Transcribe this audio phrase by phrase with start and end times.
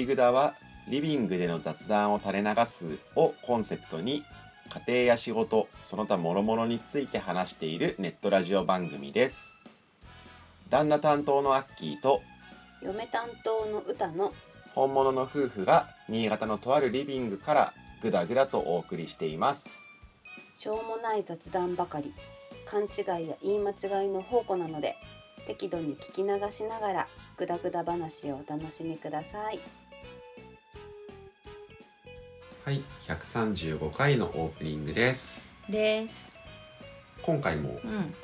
[0.00, 0.54] 内ぐだは
[0.88, 4.24] リビングでの雑談を垂れ流すをコンセプトに
[4.86, 9.54] 家庭や仕事その他諸々について話しているネットラジオ番組です。
[10.70, 12.22] 旦那担当のアッキーと
[12.82, 14.32] 嫁担当の歌の
[14.74, 19.68] 本物の夫婦が新潟のとあるリビングからぐだぐだとお送りしています。
[20.54, 22.14] しょうもない雑談ばかり
[22.64, 24.96] 勘違いや言い間違いの宝庫なので
[25.46, 29.60] 適度に聞き流しながらグダグダ話をお楽しみください
[32.70, 35.52] はい135回のオープニングです。
[35.68, 36.36] です。
[37.20, 38.14] 今回もうん。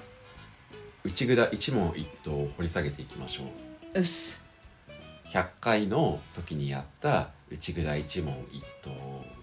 [1.03, 3.47] 内ぐだ一問一答を掘り下げていきましょう。
[3.99, 4.41] うっす。
[5.31, 8.91] 100回の時にやった内ぐだ一問一答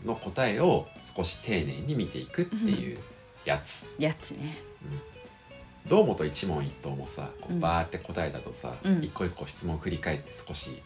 [0.05, 2.97] の答えを少し丁寧に見ていくっていう
[3.43, 4.57] やつ、やつね。
[5.85, 7.59] 堂本一問一答もさこううん。
[7.59, 9.03] バーって答えたとさ、うん。
[9.03, 10.81] 一個一個質問振り返って少し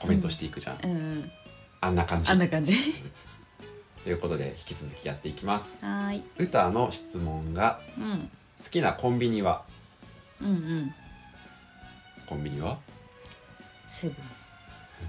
[0.00, 0.90] コメントしていくじゃん、うん。
[0.90, 1.32] うん
[1.80, 2.32] あんな感じ。
[2.32, 2.74] あんな感じ
[4.08, 5.78] ということで引き続きやっていきます。
[5.84, 6.22] はーい。
[6.38, 8.30] 歌の質問がうん。
[8.64, 9.64] 好きなコンビニは？
[10.40, 10.94] うんうん。
[12.26, 12.78] コンビニは？
[13.86, 14.16] セブン。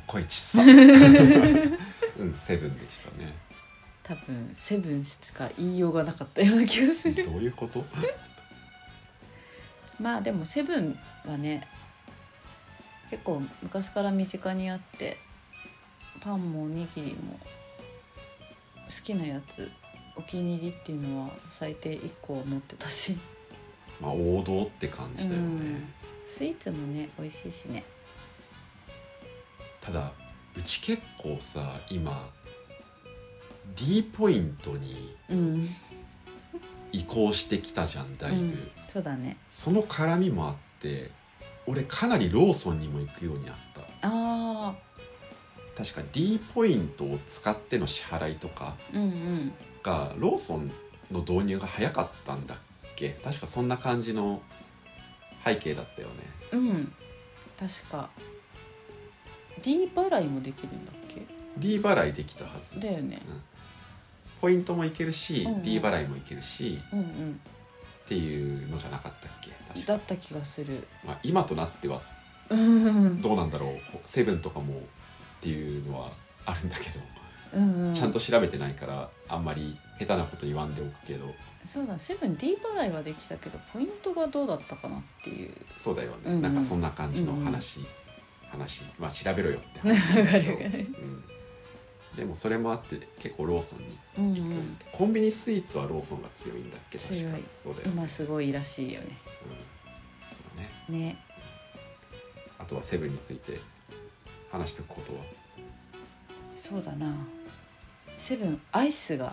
[0.06, 0.66] 声ちっさう
[2.25, 3.33] ん セブンでしたね。
[4.03, 7.23] 多分セブンしか言いようがなかったような気がする。
[7.23, 7.86] どういうこと？
[9.97, 11.66] まあでもセブンはね
[13.09, 15.17] 結構昔から身近にあって
[16.19, 17.47] パンもおにぎりも好
[18.89, 19.72] きなやつ
[20.16, 23.17] お気に入りっていうのは最低1個は持ってたし、
[24.01, 25.94] まあ王道って感じだよね、うん。
[26.25, 27.83] スイーツもね美味しいしね。
[29.79, 30.11] ただ
[30.55, 32.29] うち結構さ今
[33.75, 35.69] D ポイントにうん、
[36.91, 39.38] 移行してきたじゃんだいぶ、うん、そうだね。
[39.47, 41.11] その絡みもあって
[41.67, 43.81] 俺かなりローソンにも行くようになった。
[44.01, 44.75] あ
[45.81, 48.75] 確か D ポイントを使っての支払いとか
[49.81, 50.69] がローソン
[51.09, 52.57] の導入が早かったんだっ
[52.97, 53.12] け？
[53.12, 54.41] 確かそんな感じの
[55.45, 56.13] 背景だったよね。
[56.51, 56.94] うん。
[57.57, 58.09] 確か。
[59.63, 61.22] D 払いもできるんだっけ
[61.57, 62.78] ？D 払いできたはず。
[62.78, 63.22] だよね。
[64.41, 65.63] ポイントもいけるし、うんうん。
[65.63, 67.41] D 払いもいけるしうんうん。
[68.06, 69.51] っていうのじゃなかったっけ？
[69.69, 69.94] 確か。
[69.94, 70.85] だった気がする。
[71.06, 72.01] まあ、今となっては
[72.50, 73.22] うん。
[73.22, 73.78] どうなんだろう？
[74.03, 74.81] セブンとかも
[75.39, 76.11] っていうのは
[76.45, 77.00] あるんだけど、
[77.53, 77.94] うんうん。
[77.94, 81.33] ちゃんと調べてないからあんまり下手なこと言わんでおくけど。
[81.66, 85.53] そうだセブン D 払いはできたけどポイントがどうだったかなっていう。
[85.75, 86.41] そうだよね、うんうん。
[86.41, 87.81] なんかそんな感じの話、
[88.49, 88.83] 話。
[88.97, 90.78] まあ調べろよってわ話だけど。
[90.78, 91.23] うん、
[92.16, 94.78] でもそれもあって結構ローソンにうんうん。
[94.91, 96.97] コンビニスイーツはローソンが強いんだっけ？
[96.97, 99.07] 確かそうだよね、今すごいらしいよね。
[99.45, 100.38] うん、そ
[100.89, 101.07] うね。
[101.07, 101.17] ね。
[102.57, 103.59] あとはセブンについて
[104.51, 105.19] 話しておくことは？
[106.57, 107.13] そうだな。
[108.17, 109.25] セブンアイスが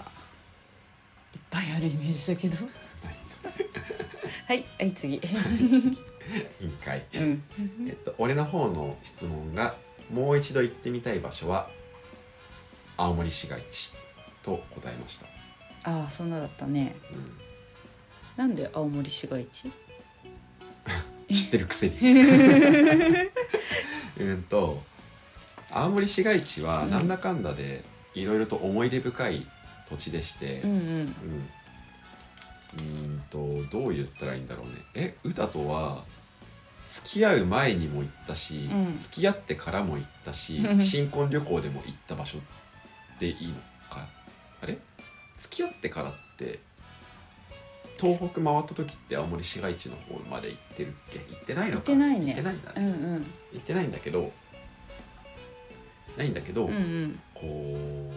[1.34, 2.56] いっぱいあるイメージだけど。
[4.46, 5.16] はいはい次。
[5.16, 5.20] 委
[6.64, 7.42] 員会うん。
[7.88, 9.76] えっと、俺の方の質問が
[10.10, 11.68] もう一度行ってみたい場所は
[12.96, 13.92] 青森市街地
[14.42, 15.26] と答えました、
[15.90, 16.96] ああそんなだったね。
[17.12, 17.36] うん。
[18.36, 19.70] なんで青森市街地？
[21.32, 21.96] 知ってるくせに。
[24.18, 24.82] うんと
[25.78, 26.90] 青森市街地はうん。
[26.90, 29.46] なんだかんだでいろいろと思い出深い
[29.88, 30.78] 土地でして、うんうん。
[30.78, 31.14] うん。
[33.30, 33.38] と
[33.70, 34.72] どう言ったらいいんだろうね。
[34.94, 36.04] え歌とは
[36.88, 38.96] 付き合う前にも行ったし、うん。
[38.96, 40.80] 付き合ってからも行ったしうん。
[40.80, 42.38] 新婚旅行でも行った場所
[43.18, 43.56] でいいの
[43.90, 44.06] か？
[44.62, 44.78] あれ？
[45.36, 46.60] 付き合ってからって
[47.98, 51.18] 東北回った時って青森市街地の方まで行ってるっけ？
[51.18, 51.82] 行ってないのか？
[51.82, 52.26] 行ってないね。
[52.26, 53.26] 行ってないんだね、うんうん。
[53.52, 54.32] 行ってないんだけど
[56.16, 57.20] ないんだけど、うんうん。
[57.34, 58.14] こ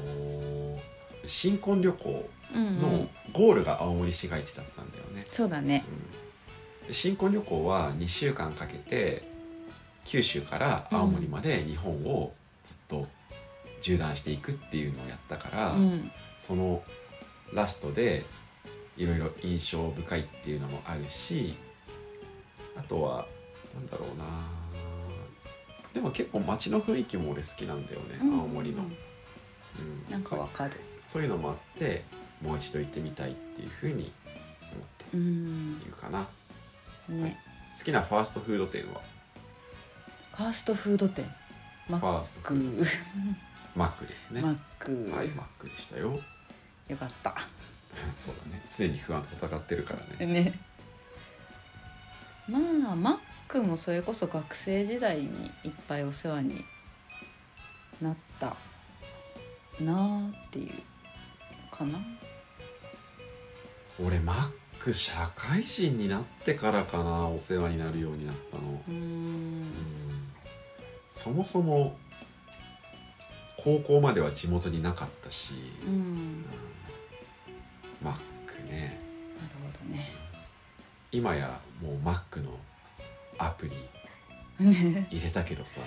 [1.24, 5.86] う新婚旅行のんゴールが青森市街地だったんだよね、そうだね。
[6.81, 6.88] うん。
[6.88, 9.28] で新婚旅行は2週間かけて
[10.06, 13.07] 九州から青森まで日本をずっと
[13.81, 16.12] 縦断していくっていうのをやったから、うん。
[16.38, 16.81] その
[17.54, 18.24] ラストで
[18.98, 21.56] いろいろ印象深いっていうのもあるし
[22.75, 23.28] あとは
[23.74, 24.25] なんだろうな
[25.94, 28.40] でも結構街の雰囲気も俺好きなんだよね、うん。
[28.42, 28.86] 青森の、うん。
[28.86, 30.80] うんなんかわかる。
[31.02, 32.04] そういうのもあって
[32.42, 34.12] もう一度行ってみたいっていうふうに
[34.74, 35.82] 思ってうん。
[35.82, 36.28] いるかな、
[37.08, 37.38] ね。
[37.78, 39.02] 好きなファーストフード店は？
[40.36, 41.26] ファーストフード店。
[41.90, 42.86] マッファーストフク
[43.76, 44.42] マックですね。
[44.42, 46.20] マック、はいマックでしたよ。
[46.88, 47.36] よかった。
[48.16, 48.64] そうだね。
[48.76, 50.34] 常に不安と戦ってるからね。
[50.34, 50.60] ね。
[52.48, 52.58] ま
[52.92, 53.18] あマッ
[53.50, 55.25] クもそれこそ学生時代に
[55.63, 56.63] いっぱいお世話に
[58.00, 58.56] なった
[59.81, 60.72] なあっていう
[61.75, 62.00] かな。
[64.00, 68.84] 俺マック社会人になってからかなお世話になるようになったの。
[68.88, 69.62] うん。
[69.63, 69.66] ん。
[71.10, 71.98] そもそも
[73.57, 75.56] 高校までは地元になかったし、
[78.02, 78.13] マッ
[78.45, 79.02] クね。
[79.42, 80.13] なるほどね。
[81.12, 82.52] 今やもうマックの
[83.40, 83.70] アプ
[84.60, 85.82] リね入れたけどさ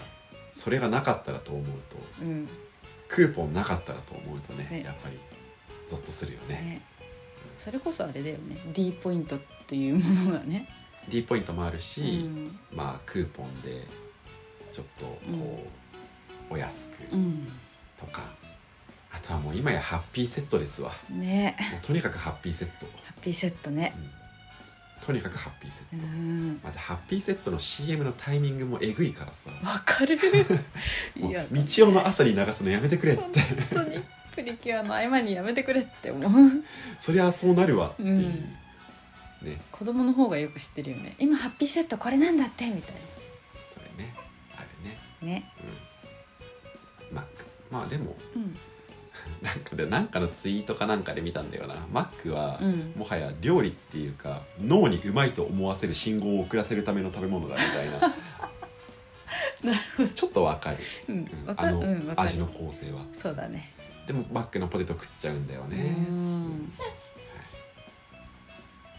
[0.53, 2.49] それがなかったらと思うとうん。
[3.09, 4.83] クーポンなかったらと思うとねね。
[4.85, 5.19] やっぱり
[5.87, 6.55] ゾッとするよね。
[6.55, 6.83] ね。
[7.59, 8.57] それこそあれだよね。
[8.73, 10.67] D ポイントっていうものがね。
[11.09, 12.59] D ポイントもあるし、うん。
[12.73, 13.87] まあクーポンで
[14.73, 16.57] ちょっとこう、うん。
[16.57, 17.49] お安くうん。
[17.99, 18.23] とか
[19.11, 20.93] あとはもう今やハッピーセットですわ。
[21.11, 21.57] ね。
[21.83, 23.93] とにかくハッピーセット、ハッピーセットね。
[24.17, 24.22] うん
[25.05, 26.61] とにかくハッピーセッうト、ん。
[26.63, 29.51] またハッピーセットの CM のタイミングもえぐいからさ。
[29.65, 30.17] わかる。
[31.19, 33.41] もいうや日曜の朝に流すのやめてくれって。
[33.75, 34.01] 本当に
[34.35, 36.65] プリキュアの合間にやめてくれって思う。
[37.01, 38.39] そりゃそうなるわっていう、うん。
[39.43, 39.61] ね。
[39.73, 41.17] 子供の方がよく知ってるよね。
[41.19, 42.95] 今ハッピーセットこれなんだってみたい
[43.75, 44.15] それね。
[44.57, 44.99] あるね。
[45.21, 45.53] なね。
[47.11, 47.17] うん。
[47.17, 48.57] マックまあでもうん
[49.43, 51.75] なんかでなんかのツイートかなんかで見たんだよな。
[51.93, 52.93] マックは、うん。
[52.97, 58.15] もはや料理っていうか脳にうまいと思わせる信号を送らせるための食べ物だみたいな。
[59.62, 60.09] なるほど。
[60.11, 60.79] ちょっとわかる、
[61.09, 61.47] うんうん。
[61.47, 61.69] わかる。
[61.69, 62.29] あの、うんわかる。
[62.29, 63.00] 味の構成は。
[63.12, 63.73] そうだね。
[64.06, 65.97] でもマックのポテト食っちゃうんだよね。
[66.09, 66.73] うん。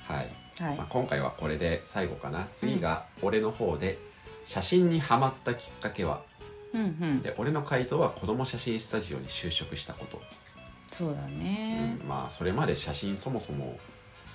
[0.06, 0.30] はい、
[0.60, 0.78] はい。
[0.78, 2.48] まあ、今回はこれで最後かな。
[2.54, 3.98] 次が俺の方で
[4.44, 6.22] 写真にハマったきっかけは
[6.74, 7.22] うんうん。
[7.22, 10.22] で俺の回答は子供写真スタジオに就職したこと、
[10.92, 11.98] そうだね。
[12.02, 13.78] うん、まあそれまで写真そもそも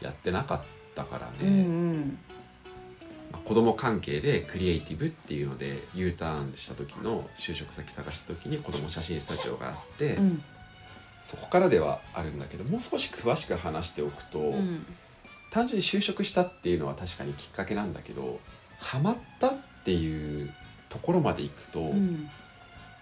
[0.00, 0.62] やってなかっ
[0.94, 1.52] たからね、うんう
[1.92, 2.18] ん。
[3.32, 10.42] まあ子供関係でクリエイティブっていうので U ターンした時の就職先探した時に子供写真スタジオがあって、うん。
[11.24, 14.86] そこからではあるんだけどもう少し詳しく話しておくと、うん。
[15.50, 18.38] 単純に就職したっていうのは確かにきっかけなんだけど
[18.78, 19.52] ハマったっ
[19.84, 20.52] ていう
[20.88, 22.28] ところまでいくと、うん。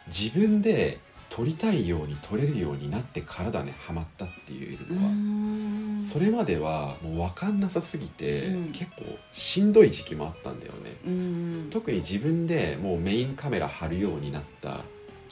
[0.08, 0.98] 自分で
[1.28, 5.10] 撮りたいように撮れるようになってからだねハマったっていううのは。
[5.12, 6.00] ん。
[6.00, 8.72] それまではもう分かんなさすぎて、うん。
[8.72, 10.96] 結構しんどい時期もあったんだよね。
[11.04, 11.66] うん。
[11.70, 14.84] 特に自分でもうメインカメラ貼るようになった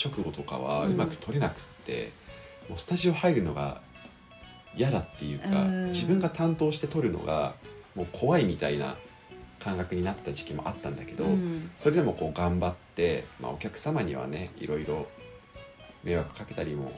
[0.03, 0.93] 直後とかはうん。
[0.93, 2.13] うまく撮れなくって、
[2.69, 3.81] もうスタジオ入るのが
[4.77, 5.87] 嫌だっていうか、うん。
[5.89, 7.55] 自分が担当して撮るのが
[7.95, 8.97] もう怖いみたいな
[9.65, 11.71] 感覚になってた時期もあったんだけど、うん。
[11.75, 15.09] それでもこう頑張って、まあ、お客様にはねいろいろ
[16.03, 16.93] 迷惑かけたりも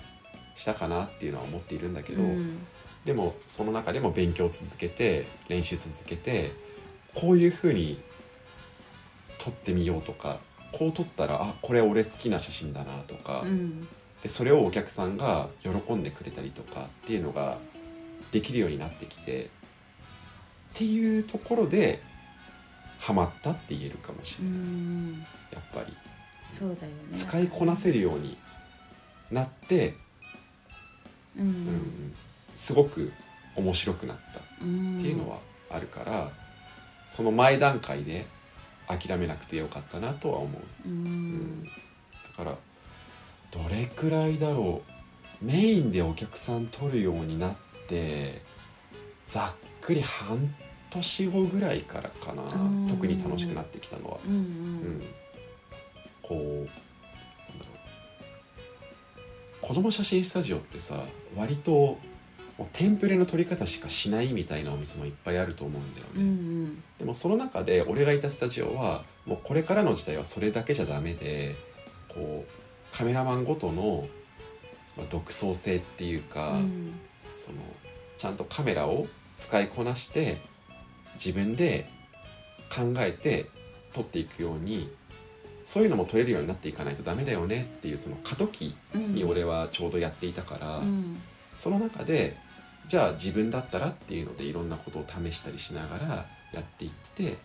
[0.57, 2.59] したかなっていうのは思っているんだけど、うん。
[3.05, 6.51] でもその中でも勉強を続けて練習続けて
[7.15, 8.01] こういうふうに
[9.39, 10.41] 撮ってみようとか
[10.73, 13.87] こう撮ったらあこれ俺好きな写真だなとか、うん。
[14.25, 17.59] でそれをお客さんが喜んでくれたりとかっていうのが
[18.33, 19.49] できるようになってきてっ
[20.75, 22.03] ていうところで
[22.99, 25.95] ハマったって言えるかもしうれない、んやっぱり。
[26.51, 26.97] そうだよね。
[27.13, 28.37] 使いこなせるように
[29.31, 29.95] なって、
[31.37, 31.49] ううん。
[31.67, 32.15] ん
[32.55, 33.13] すごく
[33.55, 35.39] 面白くなったうんっていうのは
[35.71, 36.31] あるから、
[37.07, 38.27] その前段階で
[38.89, 41.65] 諦めなくてよかったなとは思う、ううんん。
[41.65, 41.71] だ
[42.37, 42.57] から
[43.51, 45.45] どれくらいだろう。
[45.45, 47.57] メインでお客さん取るようになっ
[47.89, 48.41] て
[49.27, 50.55] ざっくり半
[50.91, 52.87] 年後ぐらいからかなうん。
[52.89, 54.43] 特に楽しくなってきたのは、うんううん。
[54.99, 55.03] ん、
[56.23, 56.71] こうなんだろ
[59.63, 59.67] う。
[59.67, 61.03] 子供写真スタジオってさ
[61.37, 61.99] 割と
[62.73, 66.83] テンプレの撮り方しかしないみたいなお店もいっぱいあると思うんだようね、ん。
[66.99, 71.55] でもその中で俺がいたスタジオはもうこれからの時代はそれだけじゃダメで
[72.09, 74.09] こうカメラマンごとの
[74.97, 76.95] まあ独創性っていうか、うん。
[77.35, 77.59] その
[78.17, 80.39] ちゃんとカメラを使いこなして
[81.17, 81.89] 自分で
[82.71, 83.47] 考えて
[83.93, 84.91] 撮っていくように
[85.65, 91.21] そういうのも撮れるようになっていかないとダメだよねっていうその過渡期うんに俺はちょうどやっていたから、うん。
[91.57, 92.37] その中で
[92.87, 97.37] じゃあ自分だったらっていうのでいろんなことを試したりしながらやっていって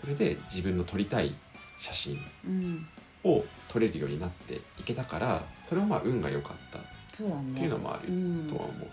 [0.00, 1.34] それで自分の撮りたい
[1.78, 2.86] 写真うん。
[3.24, 6.82] を撮れるようになっていけたからそれはまあ運が良かったっ
[7.54, 8.86] ていうのもあるうんとは思う,、も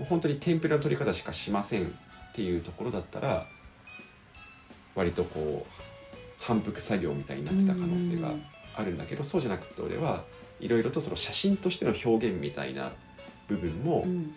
[0.00, 1.94] う本当に天ぷらの撮り方しかしません
[2.30, 3.46] っていうところだったら
[4.94, 5.72] 割とこう
[6.38, 8.32] 反復作業みたいになってた可能性が
[8.74, 10.24] あるんだけどそうじゃなくて俺は
[10.60, 12.92] いろいろとその写真としての表現みたいな
[13.48, 14.34] 部分もうん。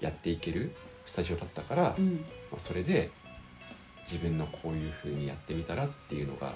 [0.00, 2.24] やっていけるスタジオだったから、うん。
[2.50, 3.10] まあ、それで
[4.04, 6.54] 自分のこういう風にやってみたらっていうのが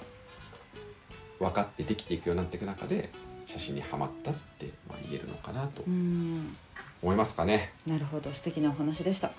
[1.39, 3.11] 分かってできていくようになっていく中で
[3.45, 6.55] 写真にはまったってまあ言えるのかなとうん。
[7.03, 7.71] 思いますかね。
[7.85, 8.33] なるほど。
[8.33, 9.31] 素敵なお話でした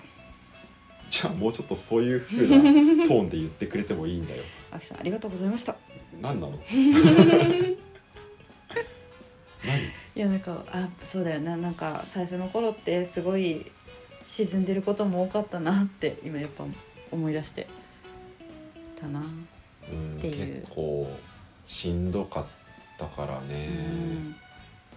[1.09, 2.61] じゃあもうちょっとそういう風な
[3.07, 4.43] トーンで言ってくれてもいいんだよ。
[4.71, 5.75] あきさんありがとうございました。
[6.21, 6.59] 何なの？
[9.65, 9.77] 何？
[10.15, 11.57] いやなんかあそうだよな。
[11.57, 13.65] なんか最初の頃ってすごい
[14.25, 16.65] 沈んでることも多かったなって今やっぱ
[17.11, 17.67] 思い出して
[18.99, 19.23] たな、う
[19.93, 20.61] んっていう。
[20.61, 21.09] 結構
[21.65, 22.45] しんどかっ
[22.97, 23.71] たからね、う
[24.25, 24.35] ん。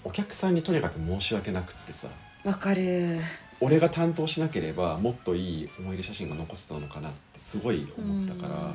[0.04, 2.08] お客さんにとにかく申し訳なくってさ。
[2.44, 3.20] わかる
[3.60, 8.74] 俺が担当しなければもっといい思い出写真が残せたのかなってすごい思ったから、ま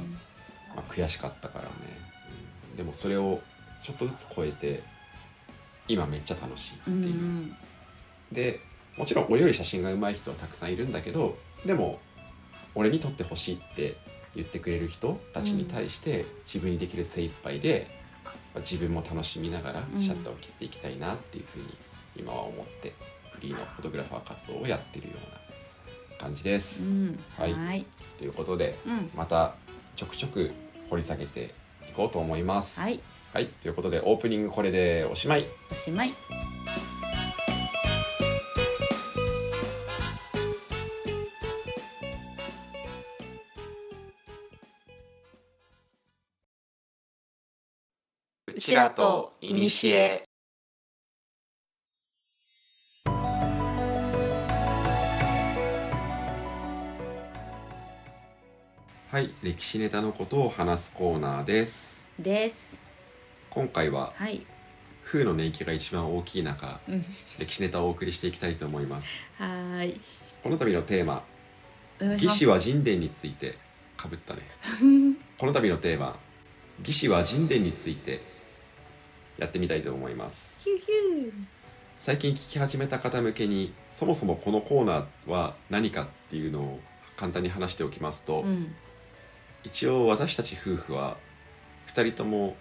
[0.78, 1.70] あ、悔しかったからね、
[2.72, 2.78] うん。
[2.78, 3.42] でもそれを
[3.84, 4.84] ちょっとずつ超えて
[5.88, 7.56] 今めっちゃ楽しいっていう、ん
[8.32, 8.60] で
[8.98, 12.00] もちろん俺より写真が上手い人はたくさんいるんだけどでも
[12.76, 13.98] 俺に撮ってほしいって
[14.36, 17.88] 言ってくれる人たちに対して自分にできる精一杯で、
[18.24, 20.02] まあ自分も楽しみながらうん。
[20.02, 21.66] シャッターを切っていきたいなっていうふうに
[22.18, 22.90] 今は思って。
[22.90, 23.15] フ
[23.46, 26.86] リーのフォトグラファー活動をやってるような感じです。
[26.86, 27.86] うんはいはい
[28.18, 29.56] ということでうんまた
[29.96, 30.52] ちょくちょく
[30.90, 31.54] 掘り下げて
[31.90, 32.80] いこうと思います。
[32.80, 33.00] はい
[33.34, 35.46] はい、ということでオープニングこれでおしまい。
[35.70, 36.14] おしまい
[48.48, 50.24] うちらといにしえ。
[59.16, 61.98] はい、歴史ネタのことを話すコーナーです。
[62.20, 62.82] です
[63.50, 64.46] 今回ははい
[65.06, 67.02] 風の年季が一番大きい中、うん
[67.40, 69.26] 歴史ネタをお送りしていきたいと思います。
[69.38, 70.02] はーい
[70.44, 71.24] この度のテーマ、
[72.02, 73.58] お願いします魏志倭人伝について
[73.96, 74.42] かぶったね。
[75.40, 76.20] この度のテーマ、
[76.84, 78.20] 魏志倭人伝について
[79.38, 80.58] やってみたいと思います。
[80.60, 81.32] ヒューヒュー
[81.98, 86.80] 最近聞き始めた方向けにそもそもこのコーナーは何かっていうのを
[87.16, 88.76] 簡単に話しておきますと、うん
[89.66, 91.18] 一応私たち夫婦は
[91.94, 92.56] 2人とも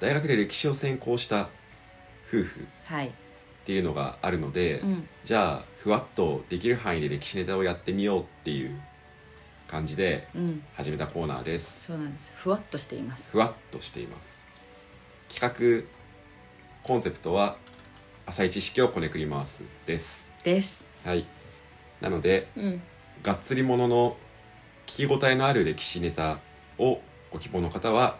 [0.00, 1.48] 大学で歴史を専攻した
[2.28, 3.12] 夫婦っはい。
[3.64, 5.08] ていうのがあるので、うん。
[5.24, 8.80] じゃあふわっとできる範囲で歴史ネタをやってみようっていう
[9.68, 10.62] 感じでうん。
[10.74, 11.84] 始めたコーナーです。
[11.86, 12.32] そうなんです。
[12.36, 13.32] ふわっとしています。
[13.32, 14.44] ふわっとしています。
[15.28, 15.86] 企画
[16.82, 17.56] コンセプトは
[18.26, 20.30] 浅い知識をこねくり回すです。
[20.44, 20.86] です。
[21.04, 21.24] はい。
[22.00, 22.82] なのでうん。
[23.22, 24.16] がっつりものの
[24.86, 26.38] 聞き応えのある歴史ネタ
[26.78, 27.00] を
[27.30, 28.16] ご希望の方は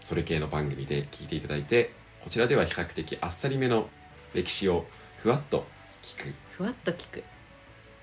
[0.00, 3.88] それ系の番組で聞いていただいてこちらでは比較的あっさりめの
[4.34, 4.84] 歴史を
[5.16, 5.66] ふわっと
[6.02, 6.28] 聞く。
[6.28, 7.24] っふわっと聞く。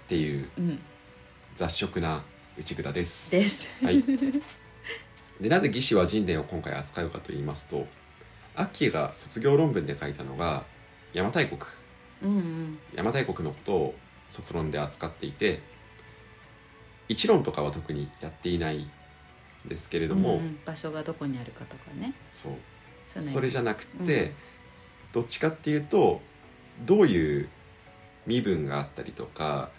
[0.08, 0.80] ていううん。
[1.56, 2.24] 雑食な
[2.58, 3.32] 内蔵です。
[3.32, 3.70] です。
[3.84, 4.04] はい、
[5.40, 7.88] でなぜ魏志倭人伝を今回扱うかと言いますと
[8.56, 10.64] アッキーが卒業論文で書いたのが
[11.14, 11.60] 邪馬台国。
[12.24, 12.80] うんうん。
[12.94, 13.96] 邪馬台国のことを
[14.30, 15.62] 卒論で扱っていて
[17.08, 18.90] 一論とかは特にやっていないん
[19.68, 22.14] ですけれども、うんうん場所がどこにあるかとかね。
[22.32, 22.54] そう。
[23.22, 24.32] それじゃなくって、うん。
[25.14, 26.22] どっちかっていうと
[26.86, 27.50] どういう
[28.26, 29.70] 身分があったりとか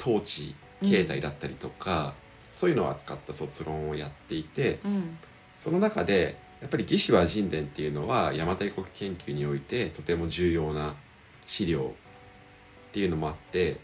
[0.00, 2.14] 統治形態だったりとか、
[2.52, 5.18] そういうのを扱った卒論をやっていてうん。
[5.58, 10.94] その中でやっぱり魏志倭人伝っていうのは邪馬台国研究においてとても重要な
[11.46, 11.92] 資料
[12.88, 13.78] っていうのもあって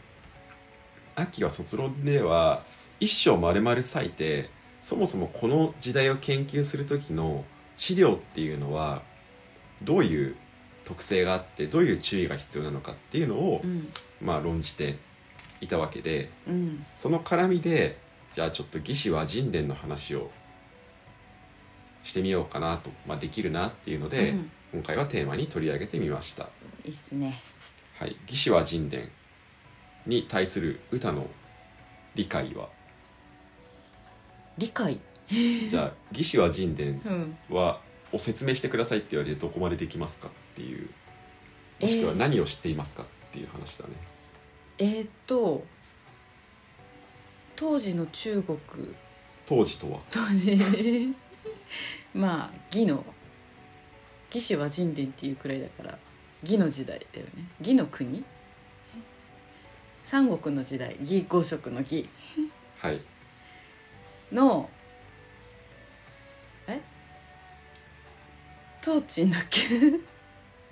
[1.21, 2.62] 秋は卒論では
[2.99, 4.50] 一生丸々割いて
[4.81, 7.45] そもそもこの時代を研究する時の
[7.77, 9.03] 資料っていうのは
[9.83, 10.37] どういう
[10.85, 13.89] 特性があってどういう注意が必要なのかっていうのを、うん。
[14.21, 14.97] まあ論じて
[15.62, 16.85] いたわけでうん。
[16.95, 17.97] その絡みで
[18.35, 20.31] じゃあちょっと魏志倭人伝の話を
[22.03, 24.50] してみようかなと、まあ、できるなっていうので、うん。
[24.73, 26.49] 今回はテーマに取り上げてみました。
[26.85, 27.41] いいっすね。
[27.99, 29.11] はい、魏志倭人伝
[30.07, 31.26] に対する歌の
[32.14, 32.69] 理解は？
[34.59, 34.99] 理解？
[35.28, 37.80] じゃあ魏志倭人伝うんは
[38.12, 40.88] を説明してくださいって言われてどこまでできますかっていう。
[41.80, 43.92] もしくは何を知っていますかっていう話だね。
[44.78, 45.64] えー、っと
[47.57, 48.59] 当時の中国。
[49.47, 50.00] 当時とは？
[50.11, 50.59] 当 時
[52.12, 53.04] まあ魏の
[54.30, 55.99] 魏志倭人伝っていうくらいだから
[56.42, 57.45] 魏の時代だよね。
[57.61, 58.25] 魏の国？
[60.02, 62.09] 三国の時代魏五色の魏
[62.78, 63.00] はい。
[64.33, 64.69] の
[66.66, 66.80] え？
[68.83, 69.61] トーチンだっけ？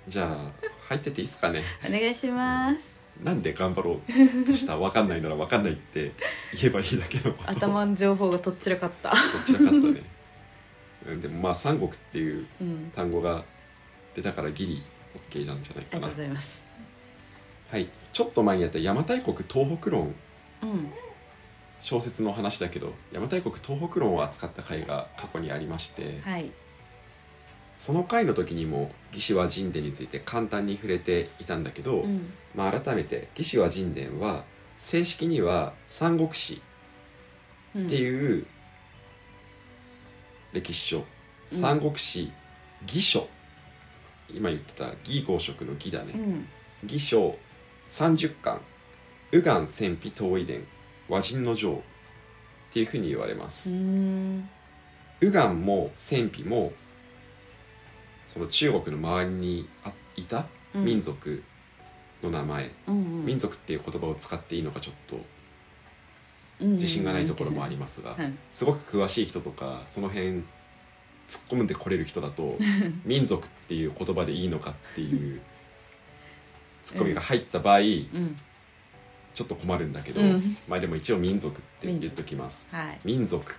[0.07, 0.51] じゃあ
[0.87, 1.61] 入ってていいですかね？
[1.87, 2.99] お願いします。
[3.23, 6.11] なんで頑張ろうとした分かんないなら分かんないって
[6.59, 7.49] 言えばいいだけのこと。
[7.51, 9.11] 頭の情報がとっちらかった。
[9.11, 10.01] どちらかったね。
[11.07, 12.91] うんでもまあ三国っていううん。
[12.95, 13.43] 単語が
[14.15, 14.83] 出たからギリ
[15.29, 15.97] OK なんじゃないかな。
[15.97, 16.63] ありがとうございます。
[17.69, 20.13] はいちょっと前にやった邪馬台国東北論。
[20.63, 20.91] うん。
[21.79, 26.51] 小説の話だけど邪馬台国東北論を扱った回が過去にありまして、はい。
[27.75, 32.33] その回の時にも魏志倭人伝について簡単に触れていたんだけど、うん。
[32.53, 34.43] まあ、改めて魏志倭人伝は
[34.77, 36.61] 正式には三国志
[37.75, 37.85] うん。
[37.85, 38.45] っていう
[40.51, 41.05] 歴史書、
[41.53, 41.57] うん。
[41.57, 42.31] 三国志
[42.83, 43.27] 義書。
[44.31, 46.47] 今言ってた義合色の義だね、うん。
[46.83, 47.37] 義書
[47.89, 48.59] 30巻
[49.31, 50.63] 右岸戦費東夷伝
[51.07, 51.75] 和人の城っ
[52.71, 54.47] ていうふうに言われまうす、ん。
[55.21, 56.71] 右岸も戦費も
[58.27, 60.85] その中国の周りにあいたうん。
[60.85, 61.43] 民族
[62.21, 63.25] の名前、うんうん。
[63.25, 65.17] 民族っていう言葉を使っていいのかちょっと
[66.61, 68.33] うん自信がないところもありますが、はい。
[68.51, 70.43] すごく詳しい人とかその辺突っ
[71.49, 72.57] 込んでこれる人だと
[73.05, 75.41] 民族っていう言葉でいいのかっていう
[76.89, 78.35] ツッコミが入った場合、うん。
[79.33, 80.41] ちょっと困るんだけど、うん。
[80.67, 82.67] まあでも一応民族って言っときます。
[82.71, 82.99] はい。
[83.03, 83.53] 民族。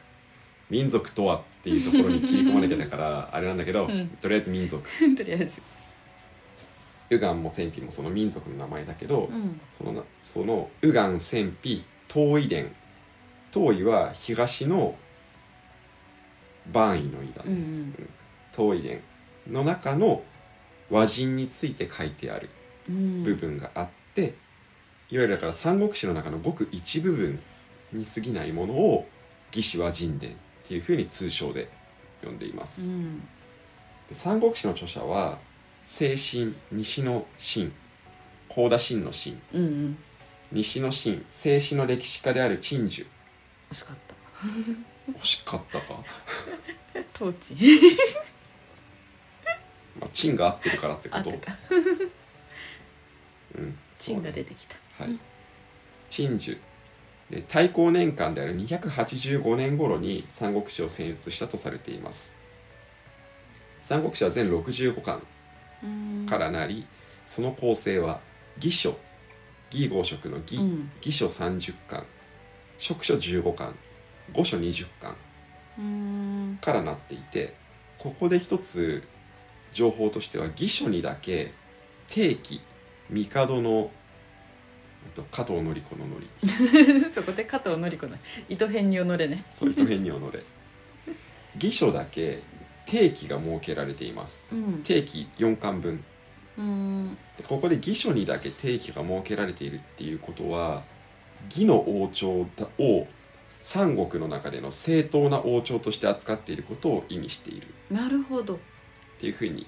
[0.68, 4.08] 民族とはっていうところに切り込まなきゃだからあれなんだけど、うん。
[4.20, 4.82] とりあえず民族。
[5.16, 5.62] とりあえず。
[7.08, 9.60] 右岸も戦費もその民族の名前だけど、うん。
[9.70, 12.74] そのなその右岸戦費東夷伝
[13.52, 14.96] 東夷は東の
[16.72, 18.10] 万位の夷だね、うんうん。
[18.52, 19.00] 東夷伝
[19.48, 20.22] の中の
[20.90, 22.48] 和人について書いてある。
[22.54, 22.59] うん
[23.24, 24.34] 部分があって、
[25.10, 27.40] いわゆるだから三国志の中のごく一部分
[27.92, 29.08] に過ぎないものを
[29.50, 31.68] 魏志倭人伝っていうふうに通称で
[32.22, 33.20] 呼んでいまうす、ん。
[34.08, 35.38] で三国志の著者は
[35.84, 37.72] 西晋西の晋
[38.48, 39.98] 高田晋の晋うんうん。
[40.52, 43.06] 西の晋西史の歴史家である陳樹
[43.70, 44.14] 惜しかった。
[45.12, 46.04] 惜しかったか、
[47.12, 47.54] トーチ
[49.98, 51.30] まあ、陳が合ってるからってこと？
[53.56, 53.78] うん。
[53.98, 55.18] チンが出てきたはい、
[56.08, 56.58] 陳樹
[57.30, 62.34] で太閤年間である285年頃に三国志を選出したとされています。
[63.80, 65.22] 三国志は全65巻
[65.82, 66.26] うん。
[66.26, 66.86] からなり
[67.26, 68.20] その構成は
[68.56, 68.96] 義書。
[69.70, 70.90] 義合色の義、うん。
[70.96, 72.04] 義書30巻。
[72.78, 73.74] 職書15巻。
[74.32, 75.16] 五書20巻
[75.78, 76.56] うん。
[76.60, 77.54] からなっていて
[77.98, 79.02] ここで一つ
[79.72, 81.52] 情報としては義書にだけ
[82.08, 82.60] 定期
[83.10, 83.90] 帝の
[85.06, 86.28] あと加藤紀子の紀
[87.10, 88.16] そこで加藤紀子の
[88.48, 89.44] 糸編におのれね。
[89.52, 90.40] そう糸編におのれ
[91.54, 92.40] 義書だけ
[92.86, 94.48] 定期が設けられています。
[94.52, 94.82] うん。
[94.82, 96.04] 定期4巻分。
[97.48, 100.82] ここで義書にだけ定期が設けられているっていうことは
[101.48, 103.06] 義の王朝だを
[103.60, 107.68] 三国の中での正当な王朝として扱っていることを意味している。
[107.90, 108.56] なるほど。
[108.56, 108.58] っ
[109.18, 109.66] ていうふうに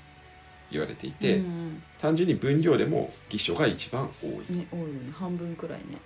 [0.72, 5.12] 言われていて、うん単純に分量でも義書が一番多いうんね多いよね。
[5.12, 5.98] 半分くらいね。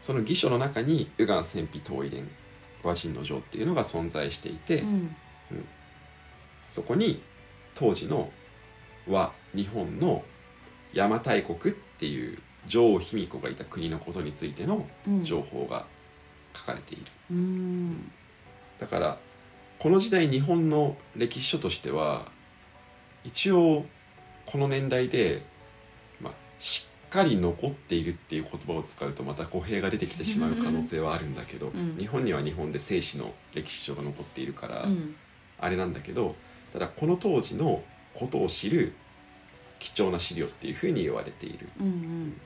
[0.00, 2.28] その義書の中に右岸戦費東夷伝
[2.82, 5.14] 和人の城っていうのが存在していて、うん。
[6.66, 7.20] そこに
[7.74, 8.30] 当時の
[9.06, 10.24] 和日本の
[10.94, 15.24] 邪馬台国っていう女王卑弥呼がいた国のことについてのうん。
[15.24, 15.86] 情報が
[16.54, 18.10] 書かれている、うん。
[18.78, 19.18] だから
[19.78, 22.34] この時代日本の歴史書としては
[23.26, 23.84] 一応
[24.46, 25.42] この年代で、
[26.20, 31.96] まあ、しっかり残っているっていう言葉を使うとまた語弊が出てきてしまう可能性はあるんだけど、うん。
[31.98, 35.16] 日本には日本で正史の歴史書が残っているから、うん。
[35.58, 36.36] あれなんだけど
[36.72, 37.82] ただこの当時の
[38.14, 38.92] ことを知る
[39.78, 41.68] 貴重な資料っていうふうに言われている。
[41.80, 42.40] うんうん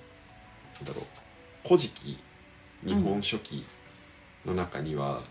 [0.83, 1.05] だろう
[1.63, 2.19] 「古事記」
[2.83, 3.67] 「日本書紀」
[4.47, 5.23] の中には、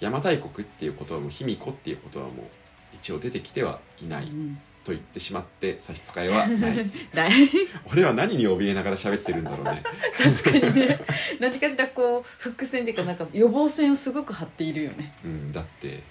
[0.00, 2.50] 邪馬台国っていう言葉も卑弥呼っていう言葉も
[2.94, 6.90] 一応出てきてはいないうんと言ってしまって差し支えはない。
[7.92, 9.80] 俺は何に怯えながら喋ってるんだろうね。
[10.42, 10.98] 確かにね。
[11.38, 15.14] 何かしらこう伏線っていうかなんか予防線をすごく張っているよね。
[15.24, 16.02] うんだって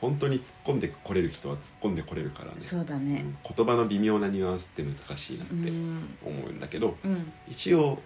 [0.00, 2.58] 本当に突っ込んでこれる人は突っ込んでこれるからね。
[2.64, 3.22] そうだね。
[3.22, 6.16] うん言葉の微妙なニュアンスって難しいなっうてん。
[6.24, 7.32] 思うんだけど、うん。
[7.48, 8.00] 一応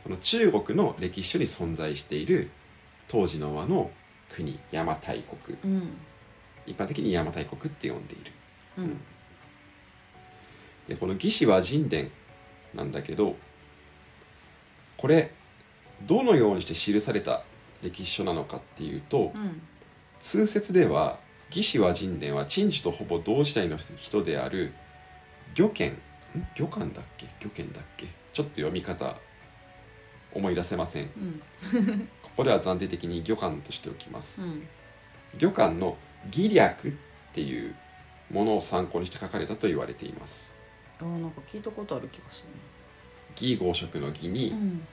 [0.00, 2.50] その中国の歴史書に存在している
[3.08, 3.90] 当時の和の
[4.28, 5.58] 国邪馬台国。
[5.64, 5.88] うん
[6.66, 8.32] 一般的に邪馬台国って呼んでいる。
[8.78, 9.00] うん。
[10.88, 12.10] でこの「魏志倭人伝」
[12.74, 13.36] なんだけど
[14.96, 15.32] これ
[16.02, 17.42] どのようにして記された
[17.82, 19.62] 歴史書なのかっていうと、うん。
[20.20, 21.18] 通説では
[21.50, 24.72] 「魏志倭人伝」は陳寿とほぼ同時代の人である
[25.54, 25.98] 魚賢ん
[26.54, 27.26] 魚賢だっけ？
[27.40, 28.06] 魚賢だっけ？
[28.32, 29.18] ちょっと読み方
[30.32, 31.04] 思い出せません。
[31.04, 32.08] うん。
[32.22, 34.66] ここでは暫定的に魚賢としておきます、うん。
[35.38, 35.96] 魚賢の
[36.26, 36.92] 「義略」っ
[37.32, 37.74] ていう
[38.30, 40.54] ものを参考にして書かれたと言われています。
[41.00, 42.44] あーなんか聞いたことある気がす
[43.40, 44.86] 義合色の義るにうん。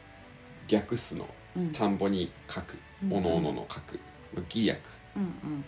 [0.67, 1.27] 略すの。
[1.55, 1.71] うん。
[1.71, 2.77] 田んぼに書く。
[3.03, 3.99] うんおのおのの書く。
[4.35, 4.79] の義略。
[5.15, 5.65] うんうん。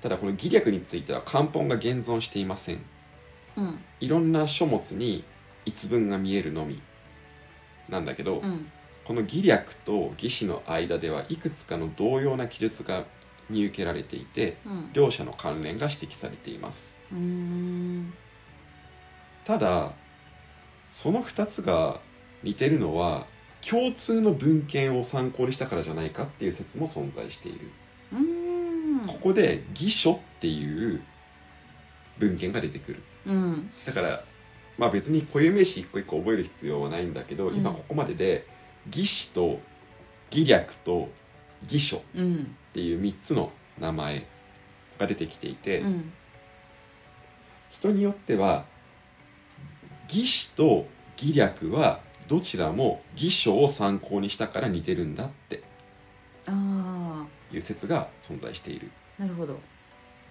[0.00, 2.80] ただこの義略については漢本が現存していません。
[3.56, 3.80] うん。
[4.00, 5.24] いろんな書物に
[5.64, 6.80] 一文が見えるのみ。
[7.88, 8.70] なんだけど、うん。
[9.04, 13.04] この義略と義士の間ではいくつかの同様な記述が
[13.50, 14.90] 見受けられていてうん。
[14.92, 16.96] 両者の関連が指摘されています。
[19.44, 19.92] ただ
[20.90, 22.00] その2つが
[22.42, 23.26] 似てるのは
[23.68, 27.70] 共通の文献を参考にしたからじゃないかっていう説も存在している。
[29.06, 31.02] ここで「義書」っていう
[32.18, 33.02] 文献が出てくる。
[33.26, 33.70] うん。
[33.86, 34.24] だから
[34.76, 38.46] まあ別に固有名詞一個一個覚える必要はないんだけど、うん今ここまでで
[38.86, 39.60] 義士と
[40.30, 41.08] 義略と
[41.62, 42.56] 義書っうん。
[42.72, 44.26] ていう3つの名前
[44.98, 46.12] が出てきていて、うん。
[47.70, 48.64] 人によっては
[50.08, 55.62] 義士と義略はどちらも義書を参考にしたから似てるんだって
[56.46, 58.90] あいう説が存在している。
[59.18, 59.58] あなるほど。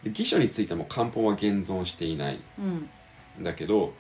[0.04, 2.40] で義書についても漢本は現存していない。
[2.60, 2.90] うん。
[3.40, 3.94] んだけど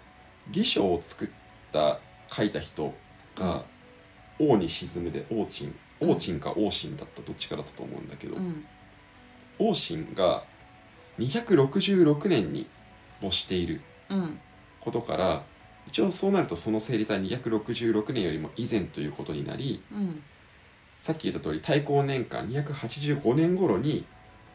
[0.49, 1.27] 義書を作っ
[1.71, 2.93] た書いた人
[3.35, 3.63] が
[4.39, 8.65] 「王に沈む」で王陳王陳か王神だったどっちかだったと思うんだけど、うん。
[9.59, 10.43] 王神が
[11.19, 12.67] 266年に
[13.21, 14.39] 没しているうん。
[14.79, 15.43] ことから
[15.87, 20.21] 一応そうなるとその成立は266年よりも以前ということになりうん。
[20.91, 24.05] さっき言った通り太閤年間285年頃に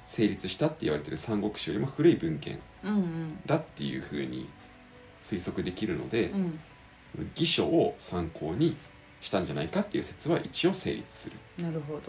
[0.05, 3.39] 成立したって言われてる三国志よりも古い文献うんうん。
[3.47, 4.49] だっていうふうに
[5.21, 6.61] 推測できるので、うん。
[7.13, 8.77] その義書を参考に
[9.23, 11.37] したんじゃないかっていう説は一応成立する。
[11.63, 12.01] なるほど。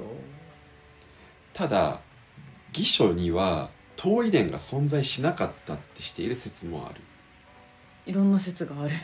[1.54, 2.02] ただ
[2.76, 7.02] 義書には遠遺伝が存在しなかったってしている説もある。
[8.06, 8.96] いろんな説がある。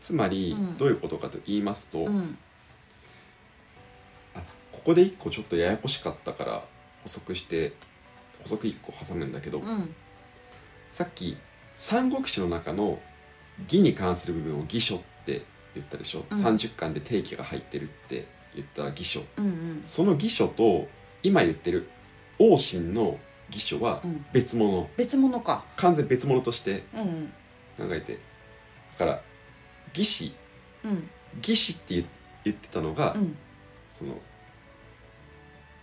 [0.00, 0.76] つまりうん。
[0.76, 2.38] どういうことかと言いますと、うん。
[4.34, 6.62] あここで一個ちょっとややこしかったから
[7.02, 7.72] 補足して
[8.42, 9.94] 補足一個挟むんだけど、うん。
[10.90, 11.38] さっき
[11.76, 13.00] 三国志の中の
[13.64, 15.42] 義に関する部分を義書って
[15.78, 16.44] 言ったでしょ、うん。
[16.44, 19.22] 30巻で定期が入ってるって言った義書。
[19.36, 19.82] うんうん。
[19.84, 20.88] その義書と
[21.22, 21.88] 今言ってる
[22.38, 23.18] 王神の
[23.50, 24.24] 義書はうん。
[24.32, 25.64] 別物、別物か。
[25.76, 27.32] 完全別物としてうん
[27.76, 28.18] 考えて。
[28.98, 29.22] だから
[29.94, 30.34] 義士。
[30.84, 31.08] うん。
[31.38, 32.04] 義士って言
[32.44, 33.36] 言ってたのが、うん。
[33.90, 34.14] その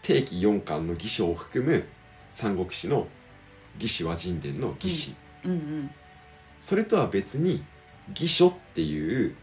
[0.01, 1.83] 定期4巻の義書を含む
[2.29, 3.07] 三国志の
[3.79, 5.91] 義士倭人伝の義士、うんうん。
[6.59, 7.63] それとは別に
[8.09, 9.35] 義書っていう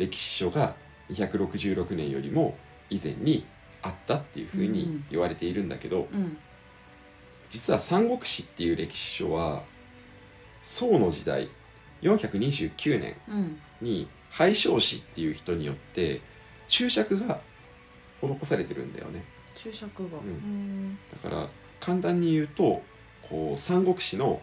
[0.00, 0.74] 歴史書が
[1.10, 2.56] 266年よりも
[2.88, 3.44] 以前に
[3.82, 6.36] あったっていうふうに言われているんだけど、うん。
[7.50, 9.62] 実は三国志っていう歴史書は
[10.62, 11.48] 宋の時代
[12.02, 13.60] 429年うん。
[13.80, 16.20] に廃将氏っていう人によって
[16.68, 17.40] 注釈が
[18.22, 19.24] 施されてるんだよね。
[19.54, 20.18] 注釈が。
[20.18, 20.98] ううん。
[21.22, 22.82] だから簡単に言うと
[23.22, 24.40] こう三国志の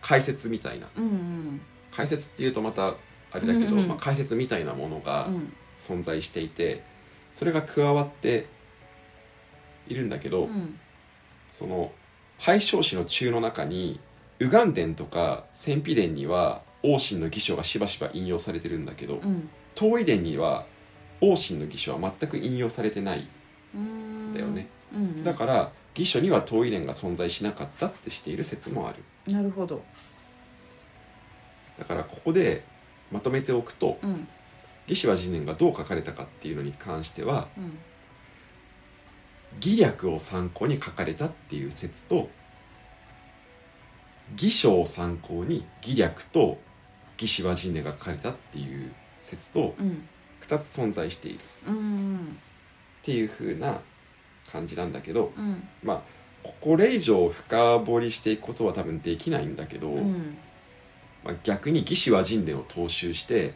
[0.00, 0.88] 解説みたいな。
[0.96, 1.60] うんうん。
[1.90, 2.94] 解説っていうとまた
[3.32, 5.52] あれだけど、うんうんまあ、解説みたいなものがうん。
[5.78, 6.82] 存在していて
[7.32, 8.46] それが加わって
[9.88, 10.78] いるんだけど、うん。
[11.50, 11.90] その
[12.38, 13.98] 廃将史の中の中に
[14.38, 19.48] 右岸伝とか戦費伝には王神の義書がしばしば引用されてるんだけど、うん。
[19.74, 20.66] 東夷伝には
[21.20, 23.26] 王神の義書は全く引用されてない。
[23.74, 24.34] うんん。
[24.34, 25.24] だよね、うんうん。
[25.24, 29.32] だから義書には東夷伝が存在しなかったってしている説もある。
[29.32, 29.82] なるほど。
[31.78, 32.62] だからここで
[33.10, 34.28] まとめておくとうん。
[34.88, 37.78] 義士は人伝がどう書かれたかっていうのに関してはうん。
[39.56, 42.28] 義略を参考に書かれたっていう説と
[44.32, 46.58] 義書を参考に義略と
[47.20, 50.08] 義士は人伝が書かれたっていう説とうん。
[50.46, 51.38] 2つ存在している。
[51.38, 52.38] っうん
[53.02, 53.80] ていう風な
[54.50, 55.68] 感じなんだけどうん。
[55.82, 56.02] まあ
[56.42, 60.36] ここれ以上深掘りしていくことは多分できないんだけど、うん
[61.24, 63.54] まあ、逆に義士は人伝を踏襲して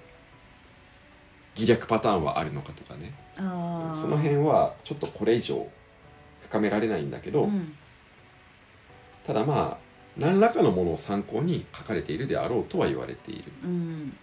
[1.57, 3.13] 義略パターンはあるのかとかね。
[3.93, 5.67] その辺はちょっとこれ以上
[6.43, 7.75] 深められないんだけど、うん。
[9.25, 9.85] ただまあ
[10.17, 13.45] 何らかのものを参考に書かれているであろうとは言われている。
[13.63, 14.17] うん。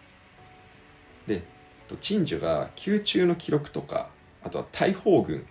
[1.28, 1.44] で
[1.88, 4.10] と陳樹が宮中の記録とか
[4.44, 5.46] あとは大砲軍。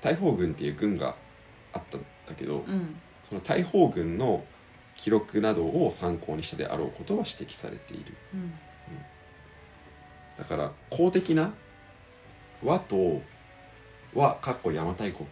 [0.00, 1.14] 大砲軍っていう軍が
[1.72, 2.96] あったんだけど、うん。
[3.22, 4.44] その大砲軍の
[4.96, 8.14] 記録などを参考にしたであろうことは指摘されている。
[8.34, 8.52] うん。
[10.38, 11.52] だから公的な
[12.62, 13.22] 和と
[14.14, 15.26] 和かっこ邪馬台国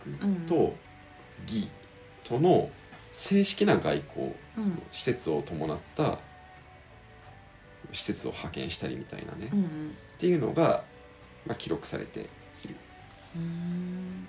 [0.46, 0.74] と
[1.46, 1.68] 義
[2.22, 2.70] との
[3.12, 6.18] 正式な外交、うんその施設を伴った
[7.92, 9.94] 施設を派遣したりみたいなね、っうん。
[10.18, 10.85] ていうのが、
[11.46, 12.77] まあ、記録されている。
[13.37, 14.29] うん。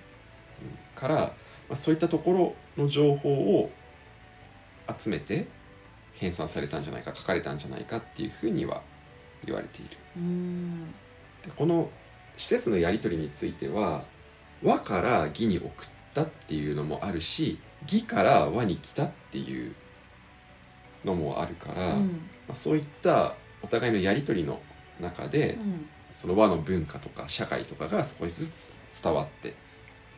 [0.96, 1.32] から、ま
[1.72, 3.72] あ、そういったところの情報を
[4.98, 5.48] 集めて
[6.14, 8.82] 編纂されたんじゃないか書かれたんじゃないかっていうふうには
[9.46, 9.98] 言われている。
[10.18, 10.92] うん
[11.44, 11.90] でこの
[12.38, 14.04] 施設のやり取りについては
[14.64, 15.72] 和から義に送っ
[16.14, 19.74] たっていうのもあるし義から和に来たっていう
[21.06, 22.08] のもあるから、うん
[22.48, 24.60] まあ、そういったお互いのやり取りの
[25.00, 29.54] 中で、うんその和の文化とか社会とかが少しずつ伝わって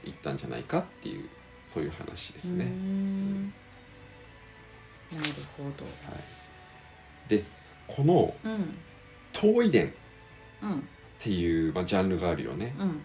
[0.06, 1.28] いったんじゃないかっていう
[1.66, 2.66] そういう話ですね。
[2.66, 3.54] うん
[5.12, 5.86] なるほど。
[5.86, 5.90] は
[7.28, 7.44] い、で
[7.88, 8.78] このうん
[9.34, 9.92] 遠い伝っ
[10.62, 10.88] うん。
[11.20, 12.76] ていう、まあ、ジャンルがあるよね。
[12.80, 13.04] うん。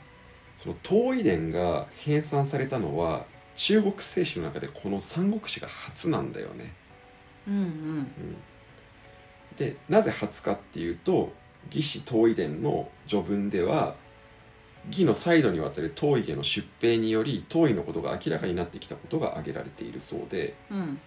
[0.57, 6.73] その遠い伝が編纂されたのは中国聖史の中でこの三国志が初なんだよね。
[7.49, 8.37] うんうん、
[9.57, 11.33] でなぜ初かっていうと
[11.67, 13.97] 義士遠い伝の序文では
[14.87, 20.55] 義の再度にわたる遠い家の出兵により遠いのことが明らかになってきたことが挙げられているそうで。
[20.71, 21.01] うん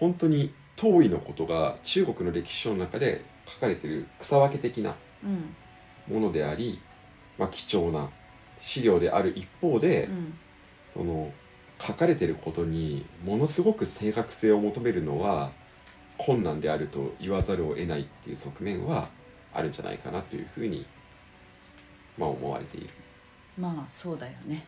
[0.00, 5.54] 本当に遠いのことが中国の歴史書の中で書かれている草分け的なうん
[6.06, 6.80] ものであり、
[7.38, 8.10] まあ、貴重な
[8.60, 10.34] 資料である一方で、うん。
[10.94, 11.32] その
[11.80, 15.50] 書かれてることにものすごく正確性を求めるのは
[16.16, 19.08] 困難であると言わざるを得ないっていう側面は
[19.52, 20.86] あるんじゃないかなというふうに、
[22.16, 22.90] まあ、思われている、
[23.58, 24.64] まあそうだよね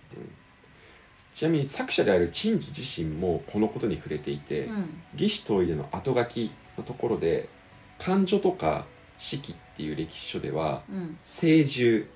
[1.36, 7.50] ちなみに作者である陳樹自身もこのことに触れていてうん「義士遠いでの後書き」のところで
[7.98, 8.86] 漢書とか
[9.18, 11.18] 史記っていう歴史書ではうん。
[11.22, 12.06] 聖獣。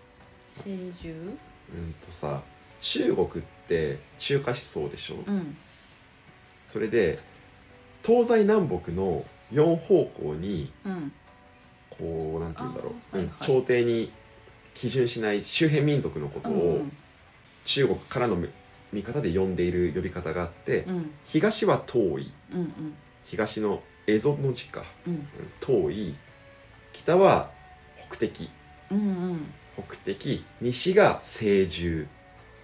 [0.48, 0.70] 聖
[1.02, 1.32] 獣？
[1.74, 2.42] うんとさ
[2.80, 5.54] 中国って中華思想でしょ、うん。
[6.66, 7.18] それで
[8.02, 11.12] 東西南北の4方向にうん。
[11.90, 13.34] こうなんて言うんだろう、はいはい。
[13.40, 14.10] 朝廷に
[14.72, 16.92] 基準しない周辺民族のことうをん。
[17.66, 18.36] 中国からの
[18.92, 21.10] 見方で呼んでいる呼び方があって、うん。
[21.24, 22.32] 東は遠い。
[22.52, 25.14] うん東の蝦夷の字か、うん。
[25.14, 25.26] うん
[25.60, 26.14] 遠い。
[26.92, 27.50] 北は
[28.08, 28.50] 北敵。
[28.90, 29.02] うんう
[29.34, 29.52] ん。
[29.76, 30.44] 北敵。
[30.60, 32.06] 西が西獣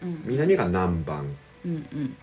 [0.03, 1.23] うん南が南蛮。
[1.23, 1.25] っ
[1.67, 2.17] うんうん。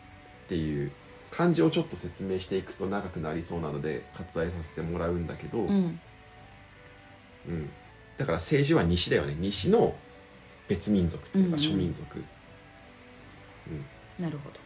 [0.47, 0.91] ていう
[1.31, 5.99] 漢字をちょっと説明していくと長くなりそうなので割愛させてもらうんだけど、うん。
[7.47, 7.69] うん、
[8.17, 9.35] だから政治は西だよね。
[9.39, 9.95] 西の
[10.67, 11.59] 別民族っていうかうんうん。
[11.59, 12.23] 諸民族、
[14.19, 14.60] なるほど。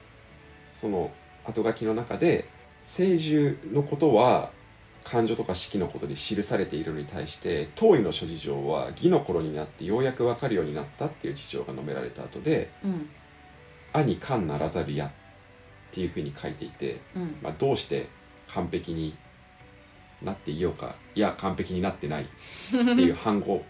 [0.70, 1.12] その
[1.46, 2.46] 後書きの中で
[2.82, 4.52] 聖獣のことは
[5.04, 13.10] 漢書とか式のことに記されているのに対して当位の諸事情は義の頃になってようやく分かるようになったっていう事情が述べられた後でうん
[13.94, 15.12] 「兄漢ならざるや」っ
[15.92, 17.38] ていうふうに書いていて、うん。
[17.42, 18.08] まあ、どうして
[18.50, 19.16] 完璧に
[20.22, 23.64] なっていようかいや完璧になってないっていう反語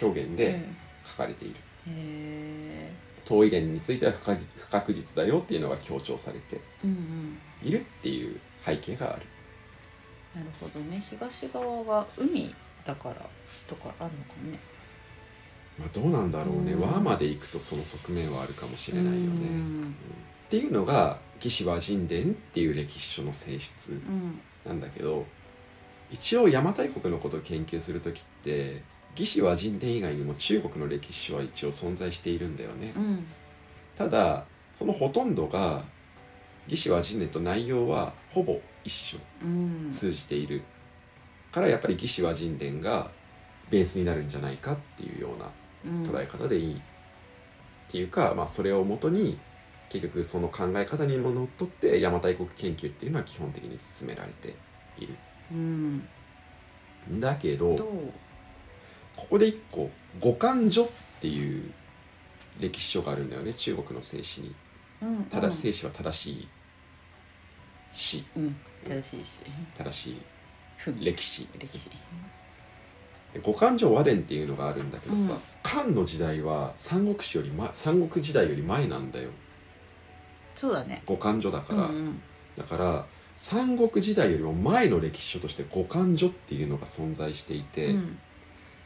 [0.00, 0.60] 表現で
[1.10, 1.54] 書かれている。
[1.88, 2.92] へ
[3.24, 4.20] 遠い伝については不
[4.70, 6.60] 確実だよっていうのが強調されて
[7.62, 9.26] いるっていう背景がある。
[10.34, 11.02] なるほどね。
[11.08, 12.54] 東側が海
[12.84, 13.14] だから
[13.68, 14.58] とかあるのかもね。
[15.78, 16.72] まあどうなんだろうね。
[16.72, 16.80] うん。
[16.80, 19.82] 和まで行くとその側面はあるかもしれないよね、ううん。
[19.84, 19.94] ん
[20.46, 24.40] っていうのが「魏志倭人伝」っていう歴史書の性質うん。
[24.66, 25.26] なんだけど
[26.10, 28.82] 一応邪馬台国のことを研究する時って
[29.16, 33.26] 魏志倭人伝以外にも中国の歴史書は一応存在しているんだよね、うん。
[33.96, 35.84] ただそのほとんどが
[36.68, 39.90] 魏志倭人伝と内容はほぼ一緒うん。
[39.90, 40.62] 通じている。
[41.50, 43.10] からやっぱり「魏志倭人伝」が
[43.70, 45.50] ベースになるんじゃないかっていうような
[45.84, 46.02] うん。
[46.04, 46.80] 捉え方でいい、っ
[47.90, 49.38] ていうか、まあ、それをもとに
[49.90, 54.54] 結局その考え方にものっとって邪馬台国研究っていうのは基本的に進められて
[54.98, 55.14] いる。
[55.50, 55.96] うん。
[57.10, 57.76] んだけど
[59.16, 60.88] ここで一個「五漢書」っ
[61.20, 61.72] ていう
[62.60, 63.52] 歴史書があるんだよね。
[63.54, 64.54] 中国の聖史に。
[65.02, 66.48] うんただは正しい
[67.92, 68.56] 史うん。
[68.84, 69.40] 正しいし
[69.76, 70.22] 正しい
[71.04, 71.48] 歴史。
[71.58, 71.90] 歴史。
[73.34, 75.38] で五漢書和伝っていうのがあるんだけどさ、うん。
[75.62, 79.30] 漢の時代は三国志より前三国時代より前なんだよ。
[80.54, 81.02] そうだね。
[81.06, 82.20] 五漢書だから、うん
[82.56, 83.06] だから
[83.38, 88.18] 三国時代よりも前の歴史書として五漢書っていうのが存在していて、うん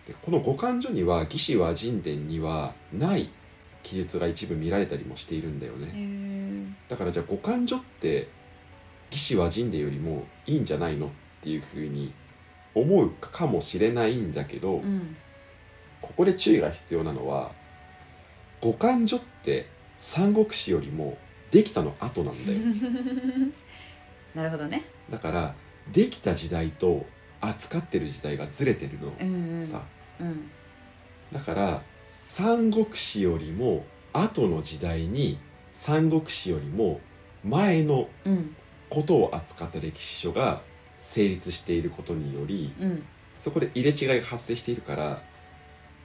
[0.07, 3.29] でこの五漢書には「魏志倭人伝」にはない
[3.83, 6.75] 記述が一部見られたりもしているんだよね。
[6.89, 8.29] だからじゃあ五漢書って
[9.11, 11.11] 魏志倭人伝よりもいいんじゃないのっ
[11.43, 12.13] ていうふうに
[12.75, 15.17] 思うかもしれないんだけど、うん。
[16.01, 17.53] ここで注意が必要なのは
[18.61, 19.67] 五漢書って
[19.99, 21.19] 三国志よりも
[21.51, 22.59] できたの後なんだよ。
[24.35, 24.85] なるほどね。
[25.11, 25.55] だから
[25.93, 27.07] できた時代と
[27.49, 29.67] 扱ってる時代がずれてるの、うんうん。
[29.67, 29.83] さ
[30.21, 30.51] うん。
[31.33, 35.39] だから三国志よりも後の時代に
[35.75, 37.01] 三国志よりも
[37.45, 38.57] 前のうん。
[38.89, 40.63] ことを扱った歴史書が
[41.01, 43.05] 成立していることによりうん。
[43.39, 45.23] そこで入れ違いが発生しているから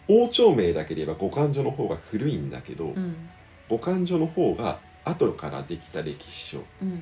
[0.08, 3.30] 王朝名だけで言えば五漢書の方が古いんだけど、うん。
[3.70, 6.64] 五漢書の方が後からできた歴史書。
[6.82, 7.02] うん。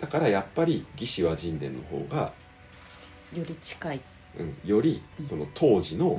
[0.00, 2.32] だからやっぱり魏志倭人伝の方が、
[3.34, 4.00] より近い。
[4.38, 6.18] うん、よりその当時の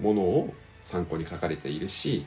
[0.00, 2.26] ものを参考に書かれているし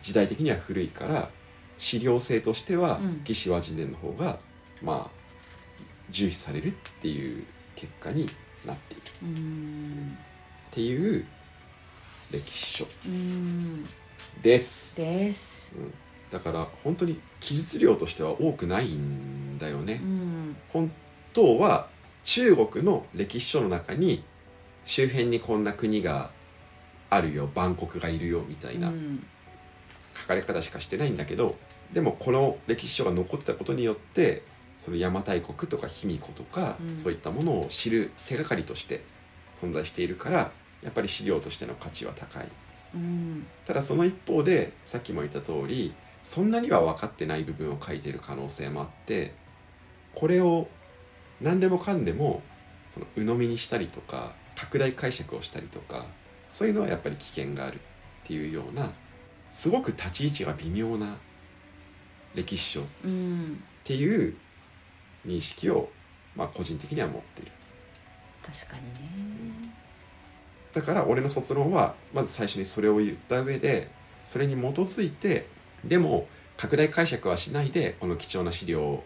[0.00, 1.30] 時代的には古いから
[1.78, 3.20] 資料性としてはうん。
[3.24, 4.38] 魏志倭人伝の方が
[4.82, 5.22] まあ
[6.10, 7.44] 重視されるっていう
[7.76, 8.28] 結果に
[8.66, 9.02] なっている。
[9.02, 10.18] っうん。
[10.70, 11.26] ていう
[12.32, 13.84] 歴史書うん。
[14.42, 14.96] です。
[14.96, 15.72] です。
[15.76, 15.92] うん、
[16.30, 20.00] だから本当に記述量としては多くないんだよね。
[20.02, 20.56] うん。
[20.72, 20.90] 本
[21.32, 21.88] 当は
[22.22, 24.24] 中国の歴史書の中に
[24.84, 26.30] 周辺にこんな国が
[27.10, 29.24] あるよ万国がいるよみたいなうん
[30.14, 31.56] 書かれ方しかしてないんだけど
[31.92, 34.42] でもこの歴史書が残ってたことによって
[34.78, 36.98] その邪馬台国とか卑弥呼とか、うん。
[36.98, 39.04] そういったものを知る手がかりとして
[39.60, 40.50] 存在しているから
[40.82, 42.48] やっぱり資料としての価値は高い。
[42.94, 43.46] うん。
[43.64, 49.34] ただその一方でさっきも言った通りそんなには分かってない部分を書いている可能性もあって
[50.14, 50.68] これを
[51.42, 52.42] 何でもかんでも
[52.88, 56.06] その鵜呑みにしたりとか拡大解釈をしたりとか
[56.50, 57.78] そういうのはやっぱり危険があるっ
[58.24, 58.90] ていうような
[59.50, 61.16] すごく立ち位置が微妙な
[62.34, 64.36] 歴史書っうんていう
[65.26, 65.90] 認識を
[66.36, 67.52] まあ個人的には持っている。
[68.42, 69.72] 確かにね
[70.72, 73.88] だから俺の卒論はまず最初にそれを言った上で
[74.24, 75.46] それに基づいて
[75.84, 76.26] でも
[76.56, 79.04] 拡大解釈はしないでこの貴重な資料を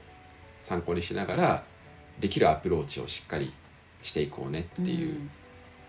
[0.60, 1.64] 参考にしながら
[2.20, 3.52] できるアプローチをしっかり
[4.02, 5.28] していこうねっていう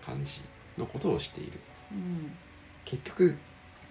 [0.05, 0.41] 感じ
[0.77, 1.59] のことをしている。
[1.91, 2.31] うん。
[2.85, 3.37] 結局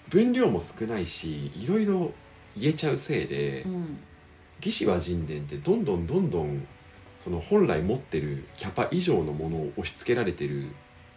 [0.09, 2.12] 分量も少ないしいろいろ
[2.57, 3.99] 言えちゃうせいでうん
[4.61, 6.66] 「魏志倭人伝」ってどんどんどんどん
[7.18, 10.68] その本来持ってるキャパ以上のものを押し付けられてる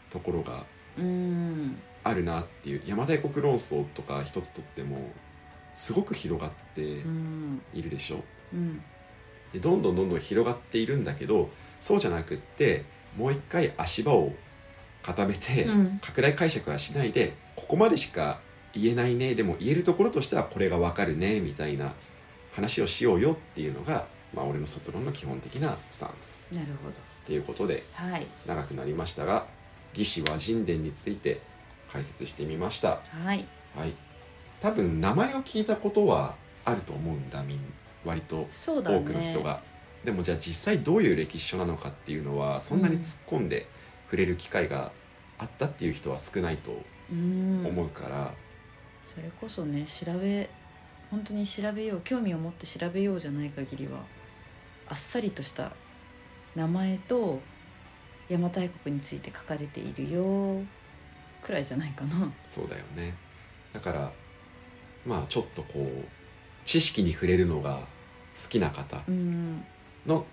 [0.09, 0.65] ところが
[0.97, 1.79] うん。
[2.03, 2.75] あるなっていう。
[2.77, 5.11] 邪馬台国論争とか一つとっても
[5.73, 7.61] すごく広がってうん。
[7.73, 8.23] いるでしょ。
[8.53, 8.81] うん
[9.53, 11.49] でどんどんどんどん広がっているんだけど
[11.81, 12.83] そうじゃなくって
[13.17, 14.33] もう一回足場を
[15.01, 15.99] 固めて、うん。
[16.01, 18.39] 拡大解釈はしないでここまでしか
[18.73, 21.93] 言えないねでも言えるところとしてはこれがわかるねみたいな
[22.53, 26.47] 話をしようよっていうのが、まあ、俺の卒論の基本的なスタンス。
[26.51, 26.91] なるほど。
[26.91, 26.93] っ
[27.25, 28.25] ていうことではい。
[28.45, 29.47] 長くなりましたが
[29.93, 31.39] 「魏志倭人伝」について
[31.87, 32.99] 解説してみました。
[33.23, 33.47] はい。
[33.75, 33.93] はい、
[34.59, 36.35] 多分名前を聞いたことは
[36.65, 37.59] あると思うんだみん
[38.05, 39.61] 割と多くの人が、
[40.03, 43.67] でもじゃあ実際どういう歴史書なのかっていうのはそんなに突っ込んで
[44.05, 44.91] 触れる機会が
[45.37, 46.81] あったっていう人は少ないと
[47.11, 47.65] うん。
[47.65, 48.33] 思うから、
[49.05, 50.49] それこそね調べ
[51.09, 54.03] 本当に調べよう興味を持って調べようじゃない限りは
[54.87, 55.71] あっさりとした
[56.55, 57.39] 名前と
[58.29, 60.61] 邪馬台国について書かれているよ
[61.41, 62.31] くらいじゃないかな。
[62.47, 63.15] そうだよね。
[63.73, 64.11] だから
[65.05, 66.18] まあちょっとこう
[66.69, 67.79] 知識に触れるのが
[68.39, 69.65] 好きな方うん。
[70.05, 70.23] の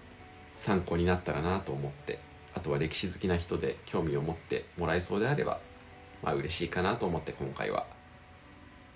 [0.59, 2.19] 参考になったらなと思って
[2.55, 5.61] あとは歴史好きな人で興味を持ってもらえそうであれば
[6.23, 7.87] まあ嬉しいかなと思って今回は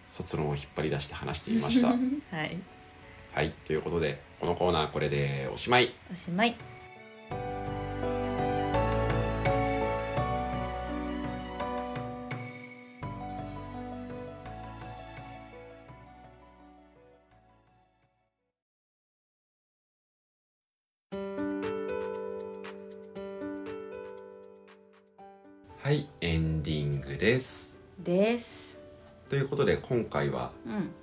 [0.07, 1.89] 卒論を引っ張り出して話してみました。
[2.37, 2.59] はい。
[3.33, 5.95] はいということでこのコーナーこれでおしまい。
[6.13, 6.55] おしまい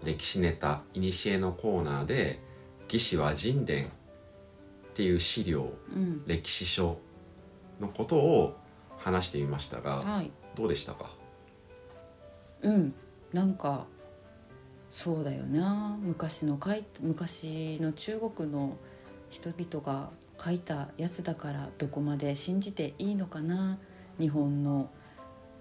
[0.08, 2.40] 歴史ネタ「いにしえ」のコーナーで
[2.88, 3.90] 「魏志倭人伝」っ
[4.94, 6.24] ていう資料うん。
[6.26, 6.98] 歴史書
[7.82, 8.56] のことを
[8.98, 10.32] 話してみましたがはい。
[10.56, 11.12] どうでしたか？
[12.62, 12.94] うん。
[13.34, 13.86] なんか
[14.90, 15.98] そうだよな。
[16.02, 18.78] 昔の書い昔の中国の
[19.30, 23.78] 人々が書いたやつだからどこまで信じていいのかな。
[24.18, 24.90] 日本の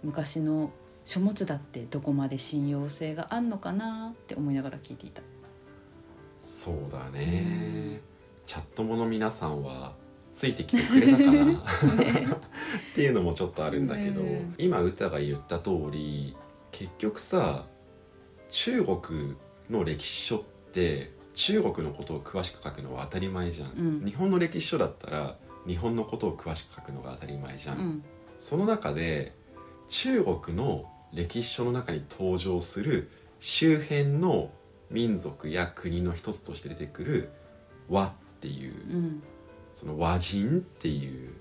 [0.05, 0.71] 昔の
[1.07, 5.23] 書物だってどこまで信用性があんのかなって思いながら聞いていた。
[6.41, 8.01] そうだね、
[8.45, 9.95] チャットもの皆さんは
[10.35, 11.57] ついてきてくれたかな、っ
[12.95, 14.53] ていうのもちょっとあるんだけど、ね。
[14.59, 16.37] 今歌が言った通り
[16.73, 17.65] 結局さ
[18.49, 19.37] 中国
[19.71, 20.43] の歴史書っ
[20.73, 24.05] て中国のことを詳しく書くのは当たり前じゃん、うん。
[24.05, 25.37] 日本の歴史書だったら
[25.69, 28.05] 日本のことを詳しく書くのが当たり前じゃん、うん。
[28.41, 29.33] その中で
[29.87, 33.11] 中国の歴史書の中に登場する
[33.41, 34.51] 周辺の
[34.91, 37.31] 民族や国の一つとして出てくる
[37.89, 39.23] 和っていう、うん。
[39.75, 41.33] その和人っていう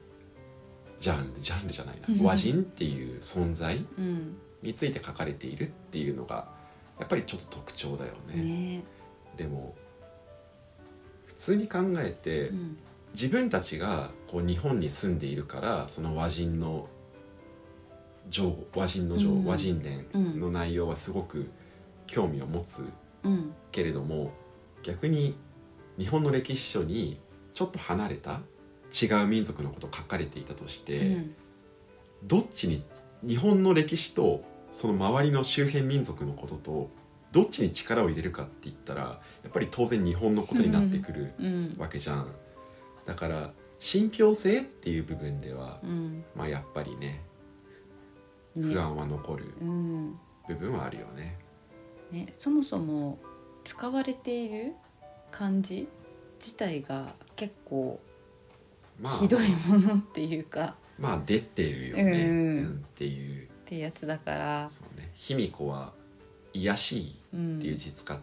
[0.97, 2.17] ジャンルジャンルじゃないうん。
[2.17, 4.37] な和人っていう存在うん。
[4.61, 6.47] について書かれているっていうのが
[6.97, 8.41] やっぱりちょっと特徴だよね。
[8.41, 8.83] ね。
[9.35, 9.75] でも
[11.25, 12.77] 普通に考えて、うん。
[13.11, 16.89] 自分たちがこう日本に住んでいるからその和人の
[18.29, 19.45] 情和人の情、うん。
[19.45, 21.49] 和人伝の内容はすごく
[22.07, 22.85] 興味を持つ
[23.23, 23.53] うん。
[23.71, 24.31] けれども
[24.83, 25.35] 逆に
[25.97, 27.19] 日本の歴史書に
[27.53, 28.41] ちょっと離れた
[28.91, 31.35] 違う民族のこと書かれていたとして、うん。
[32.23, 32.83] どっちに
[33.25, 36.89] 日本の歴史とその周りの周辺民族のことと
[37.31, 39.19] どっちに力を入れるかって言ったらや
[39.49, 41.75] っぱり当然日本のことになってくるうん。
[41.77, 42.27] わけじゃん。
[43.05, 46.23] だから信憑性っていう部分では、うん。
[46.35, 47.21] まあやっぱりねね
[48.55, 49.53] 不安は残る。
[49.61, 50.19] うん。
[50.47, 51.37] 部分はあるよね。
[52.11, 53.17] ね、そもそも
[53.63, 54.73] 使われている
[55.31, 55.87] 漢字
[56.39, 57.99] 自体が結構
[58.99, 59.13] まあ。
[59.13, 62.85] ひどいものっていうか、まあ出てるよね、うんうん。
[62.85, 63.45] っていう。
[63.45, 65.09] ってやつだから、そうね。
[65.13, 65.93] 卑弥呼は
[66.53, 68.17] 癒しいうん、っていう字使っ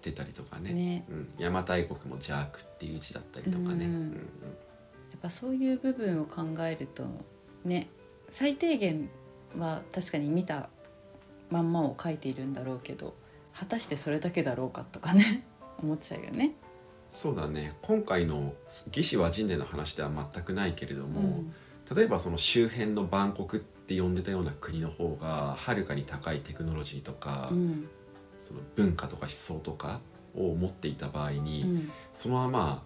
[0.00, 1.04] てたりとかね,、ね。
[1.08, 4.12] うん、邪馬台国も邪悪っていう字だったりとかね、うんうん。
[5.16, 7.04] やっぱそういう部分を考えると
[7.64, 7.88] ね
[8.28, 9.08] 最低限
[9.58, 10.68] は確かに見た
[11.50, 13.14] まんまを書いているんだろうけど
[13.54, 15.46] 果たしてそれだけだろうかとかね
[15.78, 16.54] 思っちゃうよね。
[17.12, 17.76] そうだね。
[17.82, 18.54] 今回の
[18.90, 21.54] 魏志倭人伝の話では全くないけれども、うん。
[21.94, 27.88] 例えばその周辺の万国って呼んでたような国の方がはるかに高いテクノロジーとか、うん。
[28.38, 30.00] その文化とか思想とか
[30.34, 31.90] を持っていた場合に、うん。
[32.12, 32.82] そのまま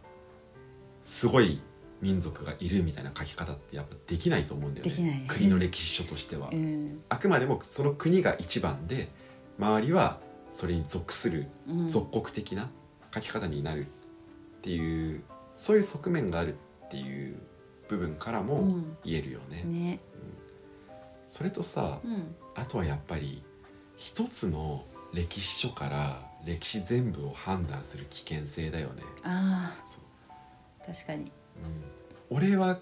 [1.02, 1.60] すごい
[2.00, 4.90] 民族がいるみたいな書き方ってやっぱできないと思うんだよね。
[4.90, 7.02] できない国の歴史書としては、うん。
[7.08, 9.08] あくまでもその国が一番で
[9.58, 10.20] 周りは
[10.50, 11.88] それに属するうん。
[11.88, 12.70] 属国的な
[13.14, 15.22] 書き方になるっていう
[15.56, 16.54] そういう側面がある
[16.86, 17.36] っていう
[17.88, 18.96] 部分からもうん。
[19.04, 19.62] 言えるよね。
[19.64, 20.00] ね。
[21.28, 22.34] それとさうん。
[22.54, 23.42] あとはやっぱり
[23.96, 29.02] 一つの歴史書から歴史全部を判断する危険性だよね。
[29.22, 29.74] あ
[30.86, 31.22] 確かに。
[31.22, 31.30] うん、
[32.30, 32.78] 俺は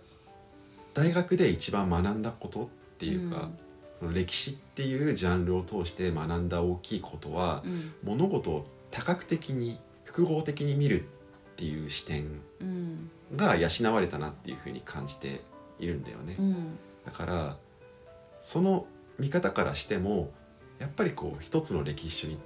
[0.94, 3.48] 大学で一番学んだことっていうか、
[3.98, 7.92] その歴史っていうジャンルを通して学んだ大きいことは、うん。
[8.02, 11.04] 物事を多角的に複合的に見るっ
[11.56, 13.10] ていう視点うん。
[13.36, 15.40] が養われたなっていうふうに感じて
[15.78, 16.36] いるんだよね。
[16.38, 16.78] うん。
[17.04, 17.56] だから
[18.42, 18.86] その
[19.18, 20.30] 見方からしても
[20.78, 22.38] やっぱりこう一つの歴史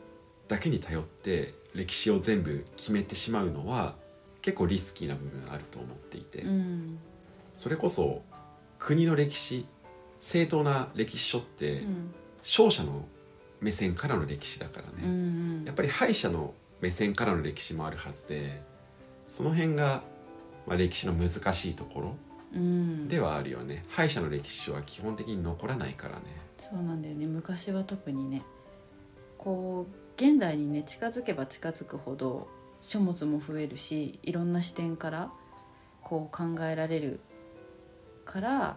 [0.48, 3.94] だけに頼って歴史を全部決めてしまうのは
[4.42, 6.98] 結構リスキーな部分あると思っていて、うん。
[7.56, 8.22] それこそ
[8.78, 9.66] 国の歴史
[10.20, 12.14] 正当な歴史書ってうん。
[12.42, 13.04] 勝者の
[13.60, 15.64] 目線からの歴史だからうね、ん。
[15.64, 18.60] やっぱり敗者の目線からの歴史もあるはずで
[19.28, 20.02] その辺が、
[20.66, 22.16] まあ、歴史の難しいところ
[22.54, 23.06] うん。
[23.06, 23.84] ではあるよね。
[23.88, 26.22] 敗者の歴史書は基本的に残らないからね。
[26.58, 27.26] そうなんだよね。
[27.26, 28.42] 昔は特にね
[29.38, 32.48] こう現代にね近づけば近づくほど
[32.82, 35.32] 書物も増えるしいろんな視点から
[36.02, 37.20] こう考えられる
[38.24, 38.76] から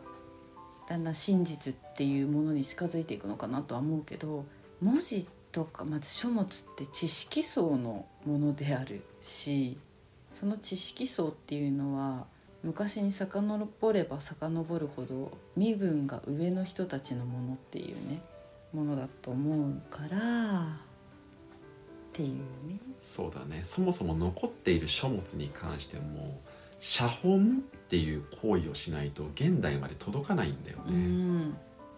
[0.87, 4.45] だんだん真実っていうものに近づいていくのかなとは思うけど
[4.81, 9.77] 文字とかまず書物って知識層のものであるし
[10.33, 12.25] その知識層っていうのは
[12.63, 18.21] 昔に遡れば遡るほど身分が上の人たちのものっていうね
[18.73, 20.84] ものだと思うから
[22.23, 22.35] っていう
[22.67, 22.79] ね。
[22.99, 23.61] そうだね。
[23.63, 26.41] そもそも残っている書物に関しても
[26.79, 31.57] 写本っていう行為をしないと現代まで届かないんだようね、ん、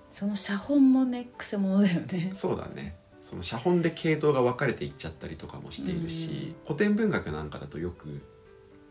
[0.10, 2.32] その写本もねくせ者だよね。
[2.34, 2.98] そうだね。
[3.22, 8.22] その写本で系統が分かれていっちゃったりとかもしているし、古典文学なんかだとよく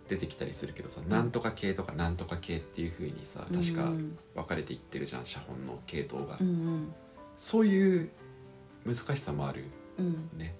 [0.08, 6.92] 出てきたりするけどさ、なんとか系とかなんとか系っていう風にさ確かうん分かれていってるじゃん写本の系統が、うん
[7.38, 8.10] そういう
[8.86, 9.64] 難しさもある
[9.98, 10.38] うんうん。
[10.38, 10.54] ね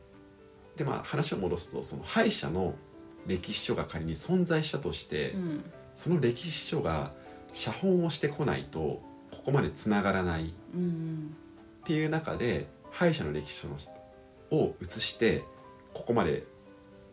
[0.76, 2.74] でまあ話を戻すとその敗者の
[3.26, 5.64] 歴史書が仮に存在したとして、うん。
[5.94, 7.12] その歴史書が
[7.52, 8.78] 写本をしてこないと
[9.30, 11.34] ここまでつながらないっうん
[11.84, 13.76] ていう中で敗者の歴史書の
[14.50, 15.42] を写して
[15.94, 16.44] ここまで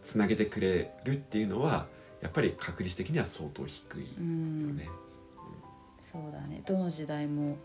[0.02, 1.88] つなげてくれるっていうのは
[2.22, 4.76] やっぱり確率的には相当低いようん。
[4.76, 4.90] ね。
[6.02, 6.62] そうだね。
[6.66, 7.56] どの時代も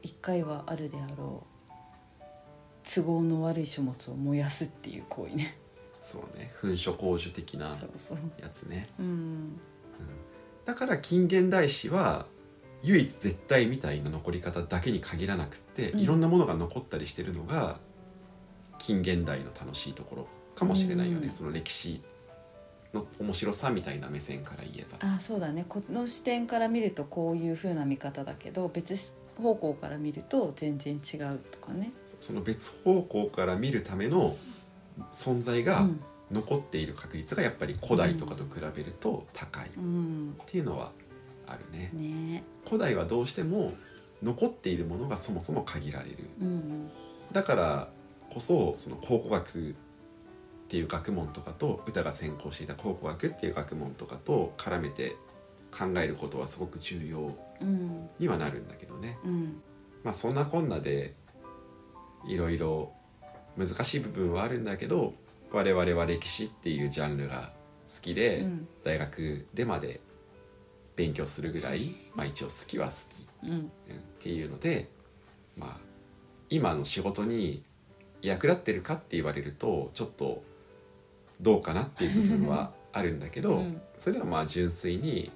[0.00, 1.51] 一回はあるであろう
[2.82, 5.58] 都合の悪い書物を燃やすっていう行為ね。
[6.00, 6.50] そうね。
[6.60, 8.88] 噴書工事的なやつね。
[8.98, 9.60] うん。
[10.64, 12.26] だから近現代史は
[12.82, 16.00] 唯一絶対みたいな残り方だけに限らなくって、うん。
[16.00, 17.78] いろんなものが残ったりしてるのが
[18.78, 21.32] 近現代の楽しいところかもしれないよね、うん。
[21.32, 22.02] その歴史
[22.92, 25.14] の面白さみたいな目線から言えば。
[25.14, 25.64] あそうだね。
[25.68, 28.96] この視点から見るとこういう風な見方だけど別
[29.40, 31.92] 方向から見ると全然違うとかね。
[32.20, 34.36] その別方向から見るための
[35.12, 36.00] 存在がうん。
[36.32, 39.68] 残っている確率がやっぱり古代とかと比べると高い。
[39.68, 40.92] っうんていうのは
[41.46, 41.90] あるね。
[41.92, 42.42] ね。
[42.64, 43.74] 古代はどうしても
[44.22, 46.16] 残っているものがそもそも限られる。
[46.40, 46.90] うん
[47.32, 47.88] だから
[48.30, 49.74] こそその考古学っ
[50.68, 55.16] ていう学問とかと歌が専攻していた考古学っていう学問とかと絡めて
[55.70, 57.18] 考えることはすごく重要。
[57.18, 57.34] うん
[58.18, 59.18] にはなるんだけどね。
[59.24, 59.62] うん。
[60.04, 61.14] まあそんなこんなで
[62.26, 62.92] いろいろ
[63.56, 65.14] 難しい部分はあるんだけど
[65.50, 67.52] 我々は歴史っていうジャンルが
[67.94, 68.68] 好きで、うん。
[68.82, 70.00] 大学でまで
[70.96, 73.26] 勉強するぐらい、まあ、一応好きは好き。
[73.44, 73.50] うん。
[73.50, 73.68] うんっ
[74.20, 74.88] ていうので
[75.56, 75.76] まあ
[76.48, 77.64] 今の仕事に
[78.22, 80.42] 役立ってるかって言われるとちょっと
[81.40, 83.80] どうかなっていう部分はあるんだけど、うん。
[83.98, 85.30] それではまあ純粋に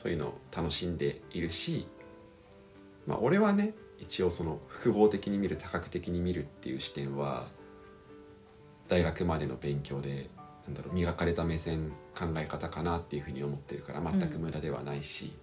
[0.00, 1.86] そういうのを楽しんでいるし
[3.06, 7.48] まあ俺はね一応その複合的に見る多角的に見るっていう視点は
[8.88, 10.30] 大学までの勉強で
[10.64, 15.36] なんだろう磨かれた目線考え方かなっていうふうに思ってるから全く無駄ではないし、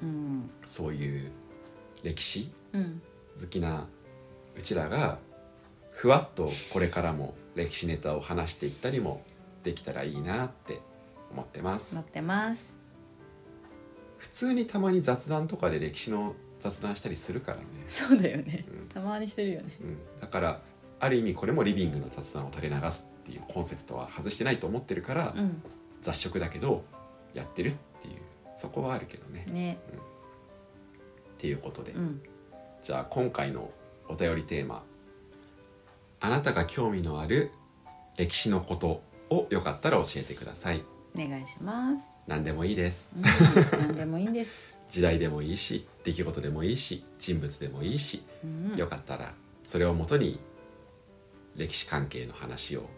[0.00, 0.08] うん。
[0.08, 0.50] うん。
[0.64, 1.32] そういう
[2.04, 3.02] 歴史うん。
[3.40, 3.88] 好きな
[4.56, 5.18] うちらが
[5.90, 9.24] ふわっとこれからも歴史ネタを話していったりも
[9.64, 10.80] できたらいいなって
[11.32, 11.96] 思ってます。
[11.96, 12.79] 待ってます
[14.20, 18.66] 普通にたまに雑談とかで歴史の雑談したりするからね、そうだよね。
[18.70, 18.88] うん。
[18.88, 19.74] たまにしてるよね。
[19.80, 20.60] うん、だから
[21.00, 25.62] ある意味これもリビングの雑談を垂れ流すっていうコンセプトは外してないと思ってるから、うん。
[26.02, 26.84] 雑食だけど
[27.34, 28.14] やってるっていう
[28.56, 29.46] そこはあるけどね。
[29.50, 29.78] ね。
[31.34, 32.22] っていうことで、うん。
[32.82, 33.70] じゃあ今回の
[34.08, 34.82] お便りテーマ
[36.20, 37.52] あなたが興味のある
[38.16, 40.82] 歴史のことをよかったら教えてください
[41.14, 42.12] お願いします。
[42.26, 43.12] 何でもいいです。
[43.16, 43.22] うん
[43.80, 44.68] 何でもいいんです。
[44.90, 48.76] 時代でもいいし出来事でもいいし人物でもいいし、うん。
[48.76, 50.40] よかったらそれをもとに
[51.56, 52.88] 歴史関係の話を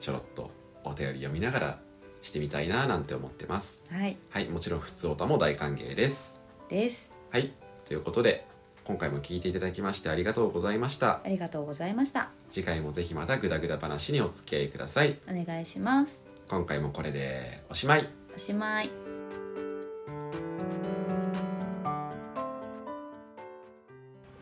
[0.00, 0.50] ちょろっと
[0.84, 1.80] お便り読みながら
[2.22, 3.82] してみたいななんて思ってます。
[3.90, 4.16] はい。
[4.30, 6.40] はいもちろん普通おたも大歓迎です。
[6.68, 7.12] です。
[7.30, 7.52] はい。
[7.84, 8.46] ということで
[8.84, 11.20] 今回も聞いていただきましてありがとうございました。
[11.24, 12.30] ありがとうございました。
[12.50, 15.18] 次回もぜひまたグダグダ話にお付き合いください。
[15.28, 18.06] お願いします今回もこれでおしまい。
[18.34, 18.90] おしまい。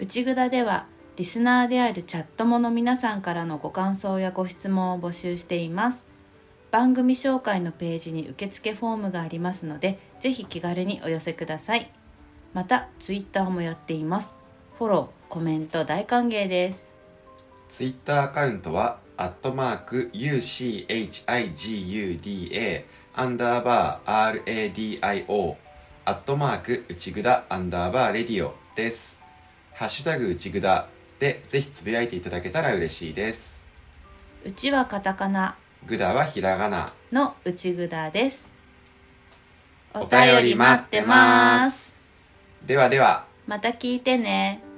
[0.00, 6.08] 内ぐだではリスナーであるチャットモの皆さんからのご感想やご質問を募集しています。
[6.72, 11.92] 番組紹介のページに受付フォームがありますのでぜひ気軽にお寄せください。
[12.54, 14.34] またツイッターもやっています。
[14.80, 16.92] フォローコメント大歓迎です。
[17.68, 20.84] ツイッターアカウントはアットマーク UCHIGUDA
[23.14, 25.56] アンダーバー RADIO
[26.06, 29.20] アットマーク内ぐだアンダーバーレディオです。
[29.74, 33.62] ハッシュタグ内ぐだでぜひつぶやいていただけたら嬉しいです。
[34.42, 35.54] うちはカタカナ。
[35.86, 36.94] ぐだはひらがな。
[37.12, 38.48] の内ぐだです。
[39.92, 41.98] お便り待ってます。
[42.64, 43.26] ではでは。
[43.46, 44.69] また聞いてね